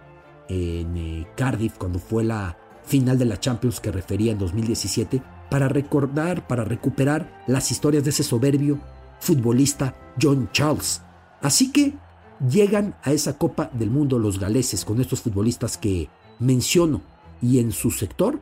en 0.48 0.96
eh, 0.96 1.26
Cardiff 1.36 1.78
cuando 1.78 1.98
fue 1.98 2.24
la 2.24 2.56
final 2.84 3.18
de 3.18 3.26
la 3.26 3.38
Champions 3.38 3.80
que 3.80 3.92
refería 3.92 4.32
en 4.32 4.38
2017 4.38 5.22
para 5.50 5.68
recordar, 5.68 6.46
para 6.46 6.64
recuperar 6.64 7.44
las 7.46 7.70
historias 7.70 8.04
de 8.04 8.10
ese 8.10 8.22
soberbio 8.22 8.80
futbolista 9.20 9.94
John 10.20 10.48
Charles. 10.52 11.02
Así 11.42 11.70
que 11.72 11.94
llegan 12.50 12.94
a 13.02 13.12
esa 13.12 13.36
Copa 13.36 13.70
del 13.72 13.90
Mundo 13.90 14.18
los 14.18 14.38
galeses 14.38 14.84
con 14.84 15.00
estos 15.00 15.20
futbolistas 15.20 15.76
que 15.76 16.08
menciono 16.38 17.02
y 17.42 17.58
en 17.58 17.72
su 17.72 17.90
sector 17.90 18.40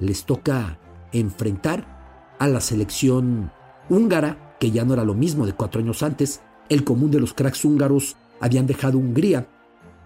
les 0.00 0.24
toca 0.24 0.78
enfrentar 1.12 2.36
a 2.38 2.46
la 2.46 2.60
selección 2.60 3.50
húngara, 3.88 4.56
que 4.60 4.70
ya 4.70 4.84
no 4.84 4.94
era 4.94 5.04
lo 5.04 5.14
mismo 5.14 5.46
de 5.46 5.54
cuatro 5.54 5.80
años 5.80 6.02
antes. 6.02 6.40
El 6.68 6.84
común 6.84 7.10
de 7.10 7.20
los 7.20 7.34
cracks 7.34 7.64
húngaros 7.64 8.16
habían 8.40 8.66
dejado 8.66 8.98
Hungría 8.98 9.48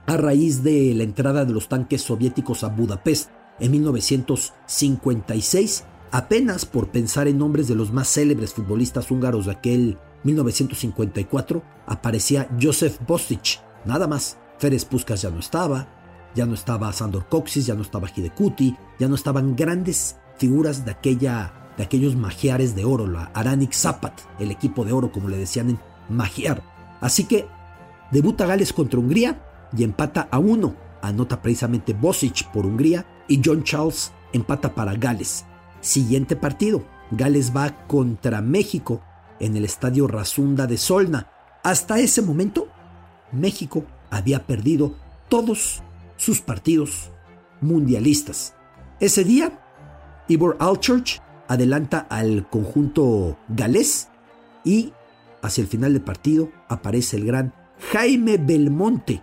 a 0.07 0.17
raíz 0.17 0.63
de 0.63 0.95
la 0.95 1.03
entrada 1.05 1.45
de 1.45 1.53
los 1.53 1.69
tanques 1.69 2.03
soviéticos 2.03 2.65
a 2.65 2.69
Budapest 2.69 3.31
en 3.61 3.71
1956, 3.73 5.85
apenas 6.11 6.67
por 6.67 6.89
pensar 6.89 7.29
en 7.29 7.39
nombres 7.39 7.69
de 7.69 7.75
los 7.75 7.93
más 7.93 8.09
célebres 8.09 8.55
futbolistas 8.55 9.11
húngaros 9.11 9.47
de 9.47 9.53
aquel 9.53 9.99
1954, 10.25 11.63
aparecía 11.87 12.49
Josef 12.61 12.99
Bostic, 13.07 13.61
nada 13.85 14.07
más. 14.07 14.39
Ferenc 14.59 14.85
Puskas 14.85 15.23
ya 15.23 15.31
no 15.31 15.41
estaba, 15.41 15.89
ya 16.37 16.47
no 16.47 16.55
estaba 16.55 16.93
Sandor 16.93 17.29
Coxis, 17.29 17.67
ya 17.67 17.75
no 17.75 17.83
estaba 17.83 18.09
Hidekuti, 18.15 18.77
ya 18.99 19.09
no 19.09 19.17
estaban 19.17 19.57
grandes 19.57 20.17
figuras 20.37 20.85
de, 20.85 20.93
aquella, 20.93 21.73
de 21.77 21.83
aquellos 21.83 22.15
magiares 22.15 22.77
de 22.77 22.85
oro, 22.85 23.09
la 23.09 23.25
Aranik 23.35 23.73
Zapat, 23.73 24.21
el 24.39 24.53
equipo 24.53 24.85
de 24.85 24.93
oro 24.93 25.11
como 25.11 25.29
le 25.29 25.37
decían 25.37 25.71
en 25.71 25.81
magiar. 26.09 26.63
Así 27.01 27.25
que 27.25 27.49
debuta 28.13 28.47
Gales 28.47 28.73
contra 28.73 29.01
Hungría 29.01 29.52
y 29.77 29.85
empata 29.85 30.29
a 30.31 30.39
uno. 30.39 30.75
Anota 31.03 31.43
precisamente 31.43 31.95
Bosic 31.95 32.51
por 32.53 32.67
Hungría 32.67 33.07
y 33.29 33.41
John 33.45 33.65
Charles 33.65 34.13
empata 34.33 34.75
para 34.75 34.95
Gales. 34.95 35.45
Siguiente 35.81 36.37
partido, 36.37 36.85
Gales 37.11 37.53
va 37.55 37.87
contra 37.87 38.41
México 38.41 39.03
en 39.41 39.57
el 39.57 39.65
estadio 39.65 40.07
Razunda 40.07 40.67
de 40.67 40.79
Solna. 40.79 41.29
Hasta 41.65 41.99
ese 41.99 42.23
momento, 42.23 42.69
México 43.33 43.85
había 44.11 44.47
perdido 44.47 44.95
todos 45.29 45.83
sus 46.17 46.41
partidos 46.41 47.11
mundialistas. 47.61 48.55
Ese 49.01 49.25
día, 49.25 49.59
Ivor 50.29 50.57
Alchurch 50.61 51.21
adelanta 51.49 52.07
al 52.09 52.49
conjunto 52.49 53.37
galés 53.49 54.09
y 54.65 54.93
hacia 55.43 55.63
el 55.63 55.69
final 55.69 55.93
del 55.93 56.03
partido 56.03 56.51
aparece 56.69 57.17
el 57.17 57.27
gran 57.27 57.53
Jaime 57.91 58.39
Belmonte, 58.39 59.23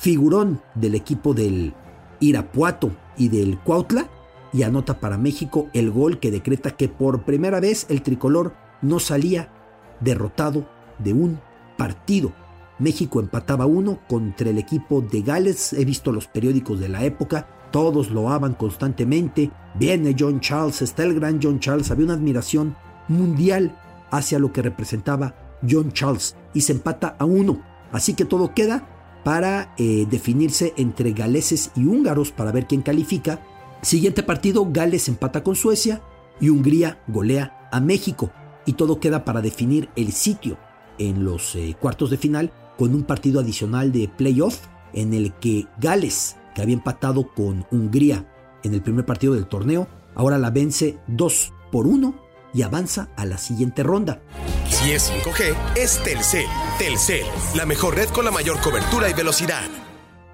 figurón 0.00 0.62
del 0.74 0.94
equipo 0.94 1.34
del 1.34 1.74
Irapuato 2.20 2.90
y 3.18 3.28
del 3.28 3.58
Cuautla, 3.58 4.08
y 4.52 4.62
anota 4.62 4.98
para 4.98 5.18
México 5.18 5.68
el 5.74 5.90
gol 5.90 6.18
que 6.18 6.30
decreta 6.30 6.72
que 6.72 6.88
por 6.88 7.24
primera 7.24 7.60
vez 7.60 7.86
el 7.90 8.02
tricolor 8.02 8.54
no 8.80 8.98
salía 8.98 9.52
derrotado 10.00 10.66
de 10.98 11.12
un 11.12 11.38
partido. 11.76 12.32
México 12.78 13.20
empataba 13.20 13.66
uno 13.66 14.00
contra 14.08 14.48
el 14.48 14.58
equipo 14.58 15.02
de 15.02 15.20
Gales. 15.20 15.74
He 15.74 15.84
visto 15.84 16.12
los 16.12 16.26
periódicos 16.26 16.80
de 16.80 16.88
la 16.88 17.04
época, 17.04 17.46
todos 17.70 18.10
lo 18.10 18.30
aman 18.30 18.54
constantemente. 18.54 19.50
Viene 19.74 20.16
John 20.18 20.40
Charles, 20.40 20.80
está 20.80 21.02
el 21.02 21.14
gran 21.14 21.38
John 21.40 21.60
Charles. 21.60 21.90
Había 21.90 22.06
una 22.06 22.14
admiración 22.14 22.74
mundial 23.06 23.78
hacia 24.10 24.38
lo 24.38 24.50
que 24.50 24.62
representaba 24.62 25.34
John 25.68 25.92
Charles 25.92 26.34
y 26.54 26.62
se 26.62 26.72
empata 26.72 27.16
a 27.18 27.26
uno. 27.26 27.62
Así 27.92 28.14
que 28.14 28.24
todo 28.24 28.54
queda 28.54 28.99
para 29.24 29.74
eh, 29.78 30.06
definirse 30.10 30.74
entre 30.76 31.12
galeses 31.12 31.70
y 31.76 31.86
húngaros 31.86 32.32
para 32.32 32.52
ver 32.52 32.66
quién 32.66 32.82
califica. 32.82 33.40
Siguiente 33.82 34.22
partido, 34.22 34.66
Gales 34.70 35.08
empata 35.08 35.42
con 35.42 35.56
Suecia 35.56 36.02
y 36.40 36.48
Hungría 36.48 37.02
golea 37.08 37.68
a 37.72 37.80
México. 37.80 38.30
Y 38.66 38.74
todo 38.74 39.00
queda 39.00 39.24
para 39.24 39.40
definir 39.40 39.88
el 39.96 40.12
sitio 40.12 40.58
en 40.98 41.24
los 41.24 41.54
eh, 41.54 41.76
cuartos 41.80 42.10
de 42.10 42.18
final 42.18 42.52
con 42.76 42.94
un 42.94 43.04
partido 43.04 43.40
adicional 43.40 43.92
de 43.92 44.08
playoff 44.08 44.66
en 44.92 45.14
el 45.14 45.32
que 45.34 45.66
Gales 45.78 46.36
que 46.54 46.62
había 46.62 46.74
empatado 46.74 47.32
con 47.34 47.66
Hungría 47.70 48.26
en 48.62 48.74
el 48.74 48.82
primer 48.82 49.06
partido 49.06 49.34
del 49.34 49.46
torneo, 49.46 49.88
ahora 50.14 50.38
la 50.38 50.50
vence 50.50 50.98
2 51.06 51.52
por 51.70 51.86
1 51.86 52.29
y 52.52 52.62
avanza 52.62 53.08
a 53.16 53.26
la 53.26 53.38
siguiente 53.38 53.82
ronda. 53.82 54.20
Si 54.68 54.92
es 54.92 55.10
5G, 55.10 55.56
es 55.76 56.02
Telcel. 56.02 56.46
Telcel, 56.78 57.24
la 57.54 57.66
mejor 57.66 57.96
red 57.96 58.08
con 58.08 58.24
la 58.24 58.30
mayor 58.30 58.60
cobertura 58.60 59.08
y 59.08 59.14
velocidad. 59.14 59.68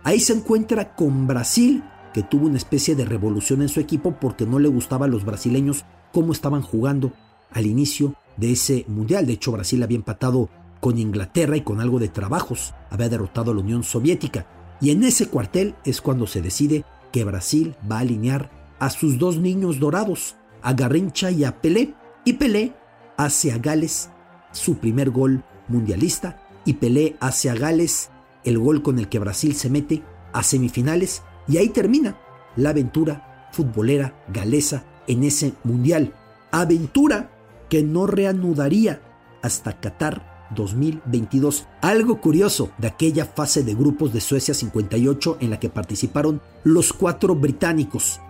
Ahí 0.05 0.21
se 0.21 0.35
encuentra 0.35 0.95
con 0.95 1.27
Brasil, 1.27 1.83
que 2.15 2.23
tuvo 2.23 2.47
una 2.47 2.57
especie 2.57 2.95
de 2.95 3.05
revolución 3.05 3.63
en 3.63 3.69
su 3.69 3.81
equipo 3.81 4.17
porque 4.21 4.47
no 4.47 4.59
le 4.59 4.69
gustaba 4.69 5.07
a 5.07 5.09
los 5.09 5.25
brasileños 5.25 5.85
cómo 6.13 6.33
estaban 6.33 6.63
jugando 6.63 7.13
al 7.53 7.67
inicio 7.67 8.15
de 8.37 8.53
ese 8.53 8.85
mundial. 8.89 9.27
De 9.27 9.35
hecho, 9.35 9.53
Brasil 9.53 9.83
había 9.83 9.97
empatado 9.97 10.49
con 10.81 10.99
Inglaterra 10.99 11.57
y 11.57 11.63
con 11.63 11.81
algo 11.81 11.99
de 11.99 12.09
trabajos 12.09 12.75
había 12.91 13.09
derrotado 13.09 13.51
a 13.51 13.55
la 13.55 13.61
Unión 13.61 13.83
Soviética. 13.83 14.47
Y 14.81 14.91
en 14.91 15.05
ese 15.05 15.29
cuartel 15.29 15.75
es 15.85 16.01
cuando 16.01 16.27
se 16.27 16.43
decide 16.43 16.85
que 17.13 17.25
Brasil 17.25 17.75
va 17.91 17.97
a 17.97 18.01
alinear 18.01 18.51
a 18.79 18.91
sus 18.91 19.19
dos 19.19 19.39
niños 19.39 19.81
dorados, 19.81 20.37
a 20.63 20.75
Garrincha 20.75 21.31
y 21.31 21.45
a 21.45 21.61
Pelé. 21.61 21.95
Y 22.27 22.33
Pelé 22.33 22.75
hace 23.17 23.53
a 23.53 23.59
Gales 23.59 24.11
su 24.51 24.79
primer 24.79 25.11
gol 25.11 25.45
mundialista 25.69 26.43
y 26.65 26.73
Pelé 26.73 27.15
hace 27.21 27.49
a 27.51 27.55
Gales 27.55 28.11
el 28.43 28.59
gol 28.59 28.83
con 28.83 28.99
el 28.99 29.09
que 29.09 29.21
Brasil 29.21 29.55
se 29.55 29.71
mete 29.71 30.03
a 30.33 30.43
semifinales 30.43 31.23
y 31.47 31.59
ahí 31.59 31.69
termina 31.69 32.19
la 32.57 32.71
aventura 32.71 33.49
futbolera 33.53 34.25
galesa 34.27 34.83
en 35.07 35.23
ese 35.23 35.53
mundial. 35.63 36.15
Aventura 36.51 37.31
que 37.69 37.85
no 37.85 38.09
reanudaría 38.09 39.01
hasta 39.41 39.79
Qatar 39.79 40.49
2022. 40.57 41.69
Algo 41.81 42.21
curioso 42.21 42.71
de 42.79 42.89
aquella 42.89 43.25
fase 43.25 43.63
de 43.63 43.77
grupos 43.77 44.13
de 44.13 44.21
Suecia 44.21 44.53
58 44.53 45.37
en 45.39 45.51
la 45.51 45.61
que 45.61 45.69
participaron 45.69 46.43
los 46.65 46.93
cuatro 46.93 47.37
británicos, 47.37 48.21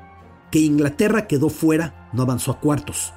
que 0.51 0.59
Inglaterra 0.59 1.27
quedó 1.27 1.49
fuera, 1.49 2.11
no 2.13 2.23
avanzó 2.23 2.53
a 2.53 2.61
cuartos, 2.61 3.15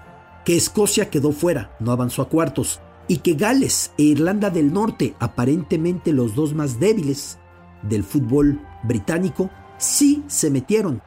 que 0.50 0.56
Escocia 0.56 1.12
quedó 1.12 1.32
fuera, 1.32 1.78
no 1.80 1.92
avanzó 1.92 2.24
a 2.24 2.30
cuartos, 2.30 2.80
y 3.08 3.18
que 3.18 3.36
Gales 3.36 3.92
e 4.00 4.02
Irlanda 4.02 4.50
del 4.50 4.74
Norte, 4.74 5.14
aparentemente 5.20 6.12
los 6.12 6.34
dos 6.34 6.56
más 6.56 6.80
débiles 6.80 7.38
del 7.84 8.04
fútbol 8.04 8.60
británico, 8.82 9.52
sí 9.78 10.24
se 10.26 10.50
metieron 10.50 11.04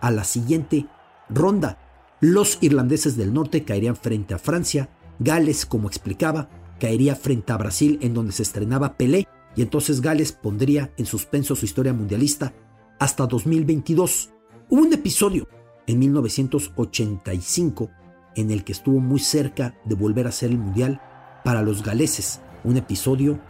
a 0.00 0.10
la 0.10 0.24
siguiente 0.24 0.86
ronda. 1.28 1.76
Los 2.20 2.56
irlandeses 2.62 3.18
del 3.18 3.34
norte 3.34 3.64
caerían 3.64 3.96
frente 3.96 4.32
a 4.32 4.38
Francia, 4.38 4.88
Gales, 5.18 5.66
como 5.66 5.88
explicaba, 5.88 6.48
caería 6.80 7.16
frente 7.16 7.52
a 7.52 7.58
Brasil 7.58 7.98
en 8.00 8.14
donde 8.14 8.32
se 8.32 8.44
estrenaba 8.44 8.96
Pelé 8.96 9.28
y 9.56 9.60
entonces 9.60 10.00
Gales 10.00 10.32
pondría 10.32 10.90
en 10.96 11.04
suspenso 11.04 11.54
su 11.54 11.66
historia 11.66 11.92
mundialista 11.92 12.54
hasta 12.98 13.26
2022. 13.26 14.30
Hubo 14.70 14.80
un 14.80 14.94
episodio 14.94 15.50
en 15.86 15.98
1985 15.98 17.90
en 18.36 18.50
el 18.50 18.62
que 18.62 18.72
estuvo 18.72 19.00
muy 19.00 19.18
cerca 19.18 19.74
de 19.84 19.96
volver 19.96 20.26
a 20.28 20.32
ser 20.32 20.50
el 20.50 20.58
mundial 20.58 21.00
para 21.44 21.62
los 21.62 21.82
galeses, 21.82 22.40
un 22.62 22.76
episodio 22.76 23.40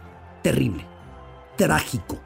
terrible, 0.41 0.85
trágico. 1.57 2.17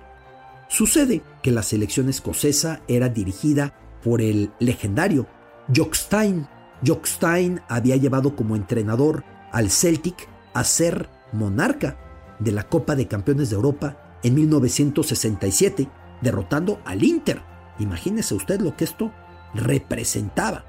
Sucede 0.69 1.21
que 1.43 1.51
la 1.51 1.63
selección 1.63 2.07
escocesa 2.07 2.81
era 2.87 3.09
dirigida 3.09 3.73
por 4.03 4.21
el 4.21 4.51
legendario 4.59 5.27
Jock 5.75 5.95
Stein. 5.95 6.47
Jock 6.85 7.05
Stein 7.05 7.61
había 7.67 7.97
llevado 7.97 8.35
como 8.35 8.55
entrenador 8.55 9.23
al 9.51 9.69
Celtic 9.69 10.29
a 10.53 10.63
ser 10.63 11.09
monarca 11.33 11.97
de 12.39 12.51
la 12.51 12.63
Copa 12.63 12.95
de 12.95 13.07
Campeones 13.07 13.49
de 13.49 13.55
Europa 13.55 14.19
en 14.23 14.35
1967, 14.35 15.87
derrotando 16.21 16.81
al 16.85 17.03
Inter. 17.03 17.41
Imagínese 17.79 18.35
usted 18.35 18.61
lo 18.61 18.75
que 18.75 18.83
esto 18.83 19.11
representaba. 19.53 20.65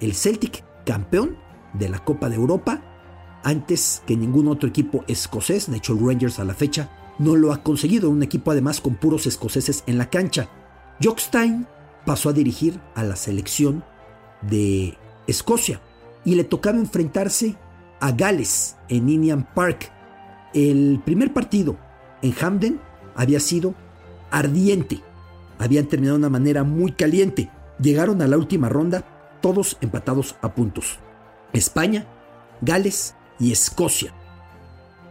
El 0.00 0.14
Celtic 0.14 0.64
campeón 0.86 1.36
de 1.74 1.90
la 1.90 1.98
Copa 1.98 2.30
de 2.30 2.36
Europa 2.36 2.80
antes 3.42 4.02
que 4.06 4.16
ningún 4.16 4.48
otro 4.48 4.68
equipo 4.68 5.04
escocés, 5.06 5.70
de 5.70 5.76
hecho 5.76 5.96
Rangers 5.96 6.38
a 6.38 6.44
la 6.44 6.54
fecha 6.54 6.90
no 7.18 7.36
lo 7.36 7.52
ha 7.52 7.62
conseguido, 7.62 8.10
un 8.10 8.22
equipo 8.22 8.50
además 8.50 8.80
con 8.80 8.94
puros 8.94 9.26
escoceses 9.26 9.84
en 9.86 9.98
la 9.98 10.10
cancha. 10.10 10.48
Jock 11.02 11.18
Stein 11.18 11.66
pasó 12.04 12.30
a 12.30 12.32
dirigir 12.32 12.80
a 12.94 13.04
la 13.04 13.16
selección 13.16 13.84
de 14.42 14.96
Escocia 15.26 15.80
y 16.24 16.34
le 16.34 16.44
tocaba 16.44 16.78
enfrentarse 16.78 17.56
a 18.00 18.12
Gales 18.12 18.76
en 18.88 19.08
Indian 19.08 19.46
Park. 19.54 19.92
El 20.52 21.00
primer 21.04 21.32
partido 21.32 21.76
en 22.22 22.32
Hamden 22.32 22.80
había 23.14 23.40
sido 23.40 23.74
ardiente, 24.30 25.02
habían 25.58 25.86
terminado 25.86 26.16
de 26.18 26.26
una 26.26 26.30
manera 26.30 26.64
muy 26.64 26.92
caliente. 26.92 27.50
Llegaron 27.80 28.22
a 28.22 28.26
la 28.26 28.38
última 28.38 28.68
ronda 28.68 29.04
todos 29.40 29.78
empatados 29.80 30.36
a 30.42 30.54
puntos. 30.54 30.98
España, 31.52 32.06
Gales 32.60 33.14
y 33.38 33.52
Escocia. 33.52 34.12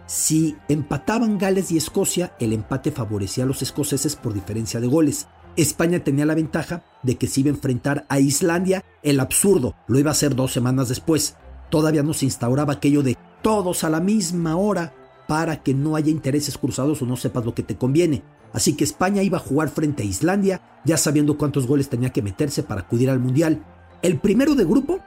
Si 0.07 0.55
empataban 0.67 1.38
Gales 1.38 1.71
y 1.71 1.77
Escocia, 1.77 2.35
el 2.39 2.53
empate 2.53 2.91
favorecía 2.91 3.43
a 3.43 3.47
los 3.47 3.61
escoceses 3.61 4.15
por 4.15 4.33
diferencia 4.33 4.79
de 4.79 4.88
goles. 4.88 5.27
España 5.55 6.03
tenía 6.03 6.25
la 6.25 6.35
ventaja 6.35 6.83
de 7.01 7.17
que 7.17 7.27
se 7.27 7.41
iba 7.41 7.49
a 7.49 7.53
enfrentar 7.53 8.05
a 8.09 8.19
Islandia, 8.19 8.83
el 9.03 9.19
absurdo, 9.19 9.75
lo 9.88 9.97
iba 9.97 10.11
a 10.11 10.11
hacer 10.11 10.35
dos 10.35 10.51
semanas 10.51 10.89
después. 10.89 11.35
Todavía 11.69 12.03
no 12.03 12.13
se 12.13 12.25
instauraba 12.25 12.73
aquello 12.73 13.03
de 13.03 13.17
todos 13.41 13.83
a 13.83 13.89
la 13.89 13.99
misma 13.99 14.57
hora 14.57 14.93
para 15.27 15.63
que 15.63 15.73
no 15.73 15.95
haya 15.95 16.11
intereses 16.11 16.57
cruzados 16.57 17.01
o 17.01 17.05
no 17.05 17.15
sepas 17.15 17.45
lo 17.45 17.55
que 17.55 17.63
te 17.63 17.77
conviene. 17.77 18.23
Así 18.53 18.73
que 18.73 18.83
España 18.83 19.23
iba 19.23 19.38
a 19.38 19.41
jugar 19.41 19.69
frente 19.69 20.03
a 20.03 20.05
Islandia, 20.05 20.61
ya 20.85 20.97
sabiendo 20.97 21.38
cuántos 21.38 21.67
goles 21.67 21.89
tenía 21.89 22.11
que 22.11 22.21
meterse 22.21 22.63
para 22.63 22.81
acudir 22.81 23.09
al 23.09 23.19
Mundial. 23.19 23.63
El 24.01 24.19
primero 24.19 24.55
de 24.55 24.65
grupo 24.65 24.99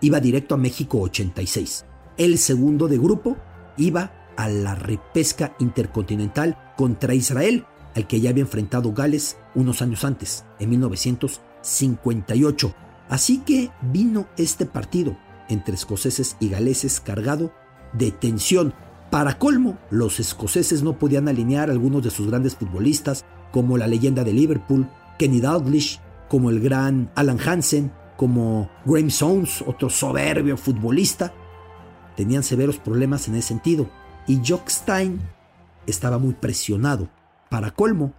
iba 0.00 0.20
directo 0.20 0.54
a 0.54 0.58
México 0.58 1.00
86. 1.00 1.84
El 2.16 2.38
segundo 2.38 2.88
de 2.88 2.98
grupo 2.98 3.36
iba 3.76 4.12
a 4.36 4.48
la 4.48 4.74
repesca 4.74 5.54
intercontinental 5.58 6.72
contra 6.76 7.14
Israel, 7.14 7.64
al 7.94 8.06
que 8.06 8.20
ya 8.20 8.30
había 8.30 8.42
enfrentado 8.42 8.92
Gales 8.92 9.36
unos 9.54 9.82
años 9.82 10.04
antes, 10.04 10.44
en 10.58 10.70
1958. 10.70 12.74
Así 13.08 13.38
que 13.38 13.70
vino 13.92 14.26
este 14.36 14.66
partido 14.66 15.16
entre 15.48 15.74
escoceses 15.74 16.36
y 16.40 16.48
galeses 16.48 17.00
cargado 17.00 17.52
de 17.92 18.10
tensión. 18.10 18.74
Para 19.10 19.38
colmo, 19.38 19.78
los 19.90 20.20
escoceses 20.20 20.82
no 20.82 20.98
podían 20.98 21.28
alinear 21.28 21.68
a 21.68 21.72
algunos 21.72 22.02
de 22.02 22.10
sus 22.10 22.26
grandes 22.26 22.56
futbolistas, 22.56 23.24
como 23.52 23.78
la 23.78 23.86
leyenda 23.86 24.24
de 24.24 24.32
Liverpool, 24.32 24.88
Kenny 25.18 25.40
Dalglish, 25.40 26.00
como 26.28 26.50
el 26.50 26.60
gran 26.60 27.12
Alan 27.14 27.38
Hansen, 27.38 27.92
como 28.16 28.70
Graham 28.84 29.10
Sounds, 29.10 29.62
otro 29.66 29.90
soberbio 29.90 30.56
futbolista. 30.56 31.34
Tenían 32.16 32.42
severos 32.42 32.78
problemas 32.78 33.28
en 33.28 33.34
ese 33.34 33.48
sentido. 33.48 33.88
Y 34.26 34.40
Jock 34.46 34.68
Stein 34.68 35.20
estaba 35.86 36.18
muy 36.18 36.34
presionado. 36.34 37.08
Para 37.50 37.72
colmo, 37.72 38.14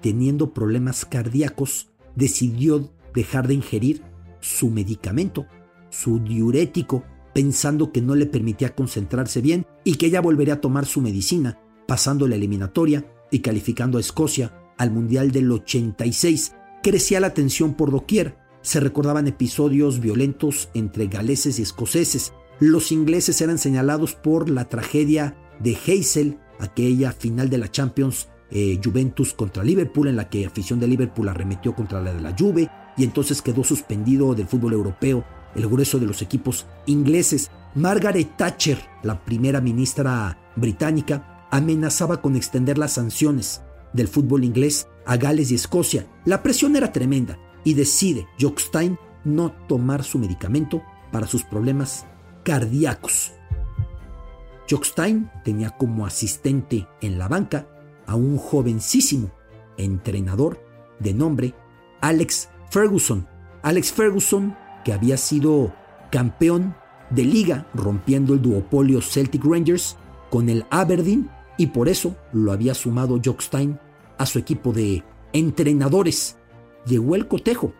teniendo 0.00 0.52
problemas 0.52 1.04
cardíacos, 1.04 1.90
decidió 2.14 2.90
dejar 3.14 3.46
de 3.46 3.54
ingerir 3.54 4.02
su 4.40 4.70
medicamento, 4.70 5.46
su 5.90 6.20
diurético, 6.20 7.04
pensando 7.32 7.92
que 7.92 8.00
no 8.00 8.14
le 8.14 8.26
permitía 8.26 8.74
concentrarse 8.74 9.40
bien 9.40 9.66
y 9.84 9.96
que 9.96 10.10
ya 10.10 10.20
volvería 10.20 10.54
a 10.54 10.60
tomar 10.60 10.86
su 10.86 11.00
medicina, 11.00 11.58
pasando 11.86 12.26
la 12.26 12.36
eliminatoria 12.36 13.04
y 13.30 13.40
calificando 13.40 13.98
a 13.98 14.00
Escocia 14.00 14.52
al 14.78 14.90
Mundial 14.90 15.30
del 15.30 15.50
86. 15.50 16.54
Crecía 16.82 17.20
la 17.20 17.34
tensión 17.34 17.74
por 17.74 17.90
doquier, 17.90 18.36
se 18.66 18.80
recordaban 18.80 19.28
episodios 19.28 20.00
violentos 20.00 20.70
entre 20.74 21.06
galeses 21.06 21.60
y 21.60 21.62
escoceses, 21.62 22.32
los 22.58 22.90
ingleses 22.90 23.40
eran 23.40 23.58
señalados 23.58 24.16
por 24.16 24.50
la 24.50 24.68
tragedia 24.68 25.36
de 25.60 25.78
Heysel, 25.86 26.40
aquella 26.58 27.12
final 27.12 27.48
de 27.48 27.58
la 27.58 27.70
Champions 27.70 28.26
eh, 28.50 28.80
Juventus 28.82 29.34
contra 29.34 29.62
Liverpool, 29.62 30.08
en 30.08 30.16
la 30.16 30.28
que 30.28 30.46
afición 30.46 30.80
de 30.80 30.88
Liverpool 30.88 31.28
arremetió 31.28 31.76
contra 31.76 32.02
la 32.02 32.12
de 32.12 32.20
la 32.20 32.34
Juve 32.36 32.68
y 32.96 33.04
entonces 33.04 33.40
quedó 33.40 33.62
suspendido 33.62 34.34
del 34.34 34.48
fútbol 34.48 34.72
europeo 34.72 35.24
el 35.54 35.68
grueso 35.68 36.00
de 36.00 36.06
los 36.06 36.20
equipos 36.20 36.66
ingleses. 36.86 37.52
Margaret 37.76 38.36
Thatcher, 38.36 38.80
la 39.04 39.24
primera 39.24 39.60
ministra 39.60 40.40
británica, 40.56 41.46
amenazaba 41.52 42.20
con 42.20 42.34
extender 42.34 42.78
las 42.78 42.94
sanciones 42.94 43.62
del 43.92 44.08
fútbol 44.08 44.42
inglés 44.42 44.88
a 45.06 45.16
Gales 45.18 45.52
y 45.52 45.54
Escocia. 45.54 46.08
La 46.24 46.42
presión 46.42 46.74
era 46.74 46.92
tremenda 46.92 47.38
y 47.66 47.74
decide 47.74 48.28
Jock 48.40 48.60
Stein 48.60 48.96
no 49.24 49.50
tomar 49.66 50.04
su 50.04 50.20
medicamento 50.20 50.84
para 51.10 51.26
sus 51.26 51.42
problemas 51.42 52.06
cardíacos. 52.44 53.32
Stein 54.84 55.28
tenía 55.44 55.70
como 55.70 56.06
asistente 56.06 56.86
en 57.00 57.18
la 57.18 57.26
banca 57.26 57.66
a 58.06 58.14
un 58.14 58.38
jovencísimo 58.38 59.32
entrenador 59.78 60.64
de 61.00 61.12
nombre 61.12 61.54
Alex 62.00 62.50
Ferguson. 62.70 63.26
Alex 63.62 63.92
Ferguson, 63.92 64.56
que 64.84 64.92
había 64.92 65.16
sido 65.16 65.74
campeón 66.12 66.76
de 67.10 67.24
liga 67.24 67.66
rompiendo 67.74 68.32
el 68.32 68.42
duopolio 68.42 69.02
Celtic 69.02 69.44
Rangers 69.44 69.96
con 70.30 70.48
el 70.48 70.64
Aberdeen 70.70 71.28
y 71.58 71.66
por 71.66 71.88
eso 71.88 72.14
lo 72.32 72.52
había 72.52 72.74
sumado 72.74 73.20
Stein 73.40 73.80
a 74.18 74.26
su 74.26 74.38
equipo 74.38 74.72
de 74.72 75.02
entrenadores. 75.32 76.36
Llegó 76.86 77.14
el 77.14 77.28
cotejo. 77.28 77.74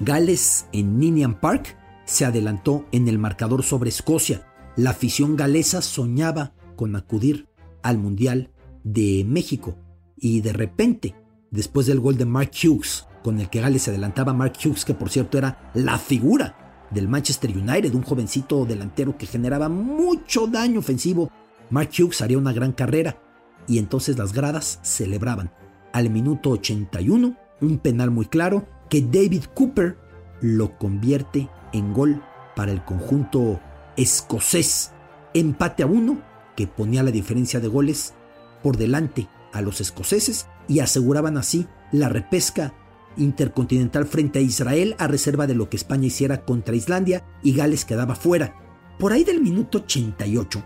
Gales 0.00 0.66
en 0.72 0.98
Ninian 0.98 1.40
Park 1.40 1.76
se 2.04 2.24
adelantó 2.24 2.84
en 2.92 3.08
el 3.08 3.18
marcador 3.18 3.62
sobre 3.62 3.88
Escocia. 3.88 4.46
La 4.76 4.90
afición 4.90 5.36
galesa 5.36 5.82
soñaba 5.82 6.52
con 6.76 6.96
acudir 6.96 7.48
al 7.82 7.98
Mundial 7.98 8.50
de 8.82 9.24
México 9.26 9.76
y 10.16 10.40
de 10.40 10.52
repente, 10.52 11.14
después 11.50 11.86
del 11.86 12.00
gol 12.00 12.16
de 12.16 12.24
Mark 12.24 12.50
Hughes, 12.62 13.06
con 13.22 13.40
el 13.40 13.48
que 13.48 13.60
Gales 13.60 13.82
se 13.82 13.90
adelantaba, 13.90 14.32
Mark 14.34 14.54
Hughes, 14.62 14.84
que 14.84 14.94
por 14.94 15.10
cierto 15.10 15.38
era 15.38 15.70
la 15.74 15.98
figura 15.98 16.86
del 16.90 17.08
Manchester 17.08 17.50
United, 17.56 17.94
un 17.94 18.02
jovencito 18.02 18.64
delantero 18.64 19.16
que 19.16 19.26
generaba 19.26 19.68
mucho 19.68 20.46
daño 20.46 20.80
ofensivo, 20.80 21.30
Mark 21.70 21.90
Hughes 21.98 22.20
haría 22.22 22.38
una 22.38 22.52
gran 22.52 22.72
carrera 22.72 23.18
y 23.66 23.78
entonces 23.78 24.18
las 24.18 24.32
gradas 24.32 24.78
celebraban. 24.82 25.50
Al 25.92 26.10
minuto 26.10 26.50
81, 26.50 27.36
un 27.60 27.78
penal 27.78 28.10
muy 28.10 28.26
claro 28.26 28.66
que 28.88 29.02
David 29.02 29.44
Cooper 29.54 29.96
lo 30.40 30.76
convierte 30.78 31.48
en 31.72 31.92
gol 31.92 32.22
para 32.54 32.72
el 32.72 32.84
conjunto 32.84 33.60
escocés. 33.96 34.92
Empate 35.32 35.82
a 35.82 35.86
uno 35.86 36.22
que 36.56 36.66
ponía 36.66 37.02
la 37.02 37.10
diferencia 37.10 37.60
de 37.60 37.68
goles 37.68 38.14
por 38.62 38.76
delante 38.76 39.28
a 39.52 39.60
los 39.60 39.80
escoceses 39.80 40.46
y 40.68 40.80
aseguraban 40.80 41.36
así 41.36 41.66
la 41.92 42.08
repesca 42.08 42.74
intercontinental 43.16 44.06
frente 44.06 44.40
a 44.40 44.42
Israel 44.42 44.96
a 44.98 45.06
reserva 45.06 45.46
de 45.46 45.54
lo 45.54 45.68
que 45.68 45.76
España 45.76 46.06
hiciera 46.06 46.44
contra 46.44 46.74
Islandia 46.74 47.24
y 47.42 47.54
Gales 47.54 47.84
quedaba 47.84 48.14
fuera. 48.14 48.54
Por 48.98 49.12
ahí 49.12 49.24
del 49.24 49.40
minuto 49.40 49.78
88 49.78 50.62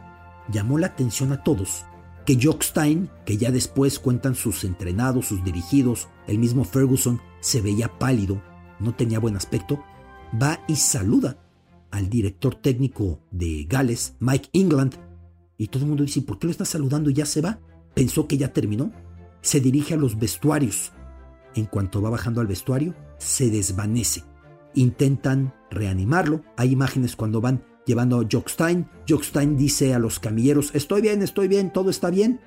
llamó 0.51 0.79
la 0.79 0.89
atención 0.89 1.33
a 1.33 1.43
todos 1.43 1.85
que 2.25 2.39
Jock 2.39 2.63
Stein, 2.63 3.09
que 3.25 3.39
ya 3.39 3.51
después 3.51 3.99
cuentan 3.99 4.35
sus 4.35 4.65
entrenados, 4.65 5.29
sus 5.29 5.43
dirigidos, 5.45 6.09
el 6.29 6.39
mismo 6.39 6.63
Ferguson, 6.63 7.21
se 7.41 7.61
veía 7.61 7.99
pálido, 7.99 8.41
no 8.79 8.95
tenía 8.95 9.19
buen 9.19 9.35
aspecto, 9.35 9.83
va 10.41 10.61
y 10.69 10.77
saluda 10.77 11.39
al 11.91 12.09
director 12.09 12.55
técnico 12.55 13.19
de 13.33 13.67
Gales, 13.69 14.15
Mike 14.21 14.51
England, 14.53 14.95
y 15.57 15.67
todo 15.67 15.83
el 15.83 15.89
mundo 15.89 16.05
dice, 16.05 16.23
¿por 16.23 16.39
qué 16.39 16.47
lo 16.47 16.53
está 16.53 16.65
saludando 16.65 17.11
y 17.11 17.15
ya 17.15 17.27
se 17.27 17.41
va? 17.41 17.59
Pensó 17.93 18.29
que 18.29 18.39
ya 18.39 18.53
terminó. 18.53 18.93
Se 19.41 19.61
dirige 19.61 19.95
a 19.95 19.97
los 19.97 20.17
vestuarios. 20.17 20.93
En 21.57 21.67
cuanto 21.67 22.01
va 22.01 22.11
bajando 22.11 22.41
al 22.41 22.47
vestuario, 22.47 22.95
se 23.19 23.51
desvanece. 23.51 24.23
Intentan 24.75 25.53
reanimarlo. 25.69 26.45
Hay 26.57 26.71
imágenes 26.71 27.17
cuando 27.17 27.41
van 27.41 27.65
llevando 27.87 28.21
a 28.21 28.27
Jockstein. 28.31 28.89
Jockstein 29.09 29.57
dice 29.57 29.95
a 29.95 29.99
los 29.99 30.21
camilleros, 30.21 30.71
estoy 30.75 31.03
bien, 31.03 31.23
estoy 31.23 31.49
bien, 31.49 31.73
todo 31.73 31.91
está 31.91 32.09
bien. 32.11 32.41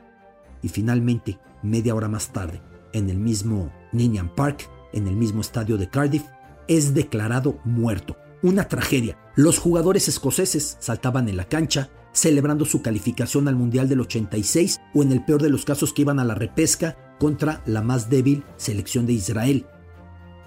Y 0.61 0.69
finalmente, 0.69 1.37
media 1.63 1.93
hora 1.95 2.07
más 2.07 2.31
tarde, 2.31 2.61
en 2.93 3.09
el 3.09 3.17
mismo 3.17 3.71
Ninian 3.91 4.33
Park, 4.33 4.69
en 4.93 5.07
el 5.07 5.15
mismo 5.15 5.41
estadio 5.41 5.77
de 5.77 5.89
Cardiff, 5.89 6.23
es 6.67 6.93
declarado 6.93 7.59
muerto. 7.63 8.17
Una 8.43 8.67
tragedia. 8.67 9.17
Los 9.35 9.59
jugadores 9.59 10.07
escoceses 10.07 10.77
saltaban 10.79 11.29
en 11.29 11.37
la 11.37 11.45
cancha, 11.45 11.89
celebrando 12.11 12.65
su 12.65 12.81
calificación 12.81 13.47
al 13.47 13.55
Mundial 13.55 13.87
del 13.87 14.01
86 14.01 14.79
o 14.93 15.03
en 15.03 15.11
el 15.11 15.23
peor 15.23 15.41
de 15.41 15.49
los 15.49 15.63
casos 15.63 15.93
que 15.93 16.01
iban 16.01 16.19
a 16.19 16.25
la 16.25 16.35
repesca 16.35 16.97
contra 17.19 17.61
la 17.65 17.81
más 17.81 18.09
débil 18.09 18.43
selección 18.57 19.05
de 19.05 19.13
Israel. 19.13 19.65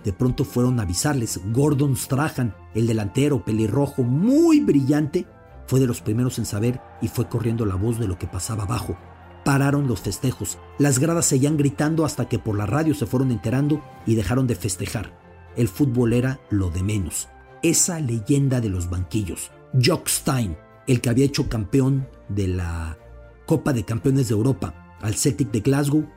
De 0.05 0.13
pronto 0.13 0.45
fueron 0.45 0.79
a 0.79 0.83
avisarles. 0.83 1.41
Gordon 1.53 1.97
Strahan, 1.97 2.55
el 2.75 2.87
delantero 2.87 3.45
pelirrojo 3.45 4.03
muy 4.03 4.61
brillante, 4.61 5.27
fue 5.67 5.81
de 5.81 5.87
los 5.87 6.03
primeros 6.03 6.39
en 6.39 6.45
saber 6.45 6.81
y 7.01 7.09
fue 7.09 7.29
corriendo 7.29 7.65
la 7.65 7.77
voz 7.77 7.99
de 7.99 8.07
lo 8.07 8.19
que 8.19 8.27
pasaba 8.27 8.65
abajo. 8.65 8.97
Pararon 9.45 9.87
los 9.87 10.01
festejos. 10.01 10.59
Las 10.79 10.99
gradas 10.99 11.27
seguían 11.27 11.57
gritando 11.57 12.05
hasta 12.05 12.29
que 12.29 12.39
por 12.39 12.57
la 12.57 12.67
radio 12.67 12.95
se 12.95 13.07
fueron 13.07 13.31
enterando 13.31 13.83
y 14.07 14.15
dejaron 14.15 14.47
de 14.47 14.55
festejar. 14.55 15.19
El 15.57 15.69
fútbol 15.69 16.15
era 16.15 16.41
lo 16.51 16.71
de 16.71 16.83
menos. 16.83 17.29
Esa 17.63 18.01
leyenda 18.01 18.61
de 18.61 18.71
los 18.71 18.91
banquillos. 18.91 19.51
Jock 19.83 20.09
Stein, 20.09 20.57
el 20.87 21.01
que 21.01 21.11
había 21.11 21.27
hecho 21.27 21.49
campeón 21.49 22.09
de 22.29 22.49
la 22.49 22.99
Copa 23.47 23.73
de 23.73 23.85
Campeones 23.85 24.29
de 24.29 24.35
Europa 24.35 24.97
al 25.01 25.15
Celtic 25.15 25.51
de 25.51 25.61
Glasgow, 25.61 26.09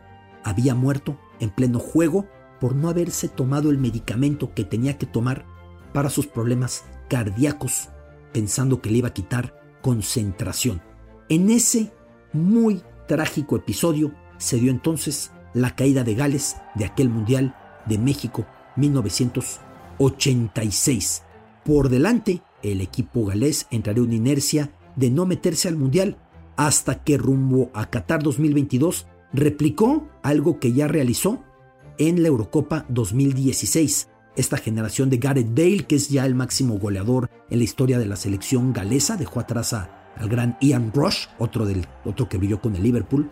había 0.43 0.75
muerto 0.75 1.19
en 1.39 1.49
pleno 1.49 1.79
juego 1.79 2.27
por 2.59 2.75
no 2.75 2.89
haberse 2.89 3.27
tomado 3.27 3.69
el 3.69 3.77
medicamento 3.77 4.53
que 4.53 4.63
tenía 4.63 4.97
que 4.97 5.05
tomar 5.05 5.45
para 5.93 6.09
sus 6.09 6.27
problemas 6.27 6.85
cardíacos, 7.09 7.89
pensando 8.33 8.81
que 8.81 8.89
le 8.89 8.99
iba 8.99 9.09
a 9.09 9.13
quitar 9.13 9.59
concentración. 9.81 10.81
En 11.29 11.49
ese 11.49 11.91
muy 12.33 12.81
trágico 13.08 13.56
episodio 13.56 14.12
se 14.38 14.58
dio 14.58 14.70
entonces 14.70 15.32
la 15.54 15.74
caída 15.76 16.04
de 16.04 16.13
Gales 16.15 16.58
de 16.76 16.84
aquel 16.86 17.10
Mundial 17.10 17.56
de 17.86 17.98
México 17.98 18.46
1986. 18.76 21.24
Por 21.65 21.89
delante, 21.89 22.41
el 22.62 22.82
equipo 22.82 23.26
galés 23.26 23.65
entraría 23.72 24.04
en 24.04 24.13
inercia 24.13 24.70
de 24.96 25.10
no 25.10 25.26
meterse 25.26 25.67
al 25.67 25.78
Mundial 25.78 26.17
hasta 26.56 27.04
que 27.04 27.17
rumbo 27.17 27.72
a 27.74 27.89
Qatar 27.89 28.22
2022 28.24 29.08
replicó 29.34 30.08
algo 30.24 30.60
que 30.60 30.72
ya 30.74 30.88
realizó 30.88 31.43
en 31.98 32.22
la 32.22 32.28
Eurocopa 32.30 32.86
2016. 32.89 34.10
Esta 34.36 34.58
generación 34.58 35.10
de 35.10 35.17
Gareth 35.17 35.50
Bale, 35.50 35.88
que 35.88 35.96
es 35.96 36.10
ya 36.10 36.24
el 36.26 36.36
máximo 36.36 36.78
goleador 36.78 37.32
en 37.50 37.58
la 37.58 37.63
historia 37.63 37.98
de 37.98 38.06
la 38.06 38.15
selección 38.15 38.74
galesa, 38.74 39.17
dejó 39.17 39.39
atrás 39.39 39.74
al 40.19 40.30
gran 40.30 40.58
Ian 40.62 40.91
Rush, 40.93 41.27
otro, 41.38 41.65
del, 41.65 41.86
otro 42.06 42.27
que 42.30 42.38
brilló 42.38 42.62
con 42.62 42.75
el 42.75 42.84
Liverpool. 42.84 43.30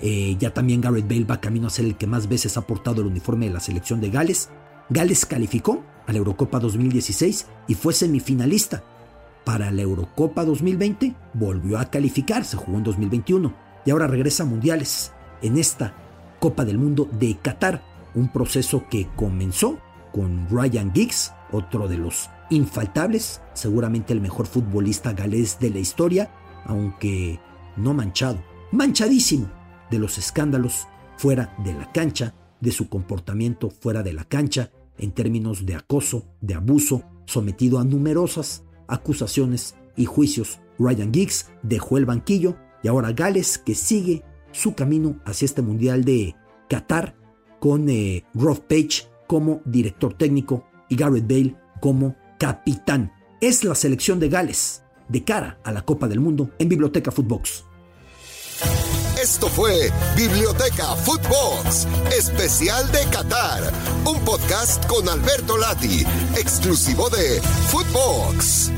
Eh, 0.00 0.36
ya 0.38 0.52
también 0.52 0.80
Gareth 0.80 1.08
Bale 1.08 1.24
va 1.24 1.40
camino 1.40 1.66
a 1.66 1.70
ser 1.70 1.84
el 1.84 1.96
que 1.96 2.06
más 2.06 2.28
veces 2.28 2.56
ha 2.56 2.66
portado 2.66 3.02
el 3.02 3.08
uniforme 3.08 3.46
de 3.46 3.54
la 3.54 3.60
selección 3.60 4.00
de 4.00 4.10
Gales. 4.10 4.48
Gales 4.88 5.26
calificó 5.26 5.82
a 6.06 6.12
la 6.12 6.18
Eurocopa 6.18 6.58
2016 6.58 7.46
y 7.68 7.74
fue 7.74 7.92
semifinalista. 7.92 8.82
Para 9.44 9.70
la 9.70 9.82
Eurocopa 9.82 10.44
2020 10.44 11.14
volvió 11.34 11.78
a 11.78 11.90
calificar, 11.90 12.44
se 12.44 12.56
jugó 12.56 12.78
en 12.78 12.84
2021 12.84 13.54
y 13.84 13.90
ahora 13.90 14.06
regresa 14.06 14.44
a 14.44 14.46
mundiales 14.46 15.12
en 15.42 15.58
esta 15.58 15.94
Copa 16.38 16.64
del 16.64 16.78
Mundo 16.78 17.08
de 17.12 17.36
Qatar 17.40 17.82
un 18.14 18.28
proceso 18.28 18.84
que 18.90 19.08
comenzó 19.16 19.78
con 20.12 20.48
Ryan 20.48 20.92
Giggs, 20.92 21.32
otro 21.50 21.88
de 21.88 21.98
los 21.98 22.28
infaltables, 22.50 23.40
seguramente 23.54 24.12
el 24.12 24.20
mejor 24.20 24.46
futbolista 24.46 25.12
galés 25.12 25.58
de 25.58 25.70
la 25.70 25.78
historia, 25.78 26.30
aunque 26.66 27.40
no 27.76 27.94
manchado, 27.94 28.42
manchadísimo 28.70 29.50
de 29.90 29.98
los 29.98 30.18
escándalos 30.18 30.86
fuera 31.16 31.54
de 31.64 31.74
la 31.74 31.90
cancha, 31.92 32.34
de 32.60 32.70
su 32.70 32.88
comportamiento 32.88 33.70
fuera 33.70 34.02
de 34.02 34.12
la 34.12 34.24
cancha, 34.24 34.70
en 34.98 35.12
términos 35.12 35.66
de 35.66 35.74
acoso, 35.74 36.26
de 36.40 36.54
abuso, 36.54 37.02
sometido 37.26 37.78
a 37.78 37.84
numerosas 37.84 38.64
acusaciones 38.88 39.74
y 39.96 40.04
juicios. 40.04 40.60
Ryan 40.78 41.12
Giggs 41.12 41.50
dejó 41.62 41.98
el 41.98 42.06
banquillo 42.06 42.56
y 42.82 42.88
ahora 42.88 43.12
Gales 43.12 43.58
que 43.58 43.74
sigue 43.74 44.22
su 44.52 44.74
camino 44.74 45.20
hacia 45.24 45.46
este 45.46 45.62
Mundial 45.62 46.04
de 46.04 46.34
Qatar 46.68 47.16
con 47.58 47.88
eh, 47.88 48.24
Page 48.68 49.11
como 49.32 49.62
director 49.64 50.12
técnico 50.12 50.66
y 50.90 50.96
Garrett 50.96 51.26
Bale 51.26 51.56
como 51.80 52.14
capitán. 52.38 53.10
Es 53.40 53.64
la 53.64 53.74
selección 53.74 54.20
de 54.20 54.28
Gales 54.28 54.82
de 55.08 55.24
cara 55.24 55.58
a 55.64 55.72
la 55.72 55.80
Copa 55.86 56.06
del 56.06 56.20
Mundo 56.20 56.50
en 56.58 56.68
Biblioteca 56.68 57.10
Footbox. 57.10 57.64
Esto 59.18 59.48
fue 59.48 59.90
Biblioteca 60.14 60.84
Footbox, 60.96 61.88
especial 62.14 62.92
de 62.92 63.06
Qatar, 63.10 63.72
un 64.04 64.20
podcast 64.22 64.84
con 64.86 65.08
Alberto 65.08 65.56
Lati, 65.56 66.04
exclusivo 66.36 67.08
de 67.08 67.40
Footbox. 67.68 68.70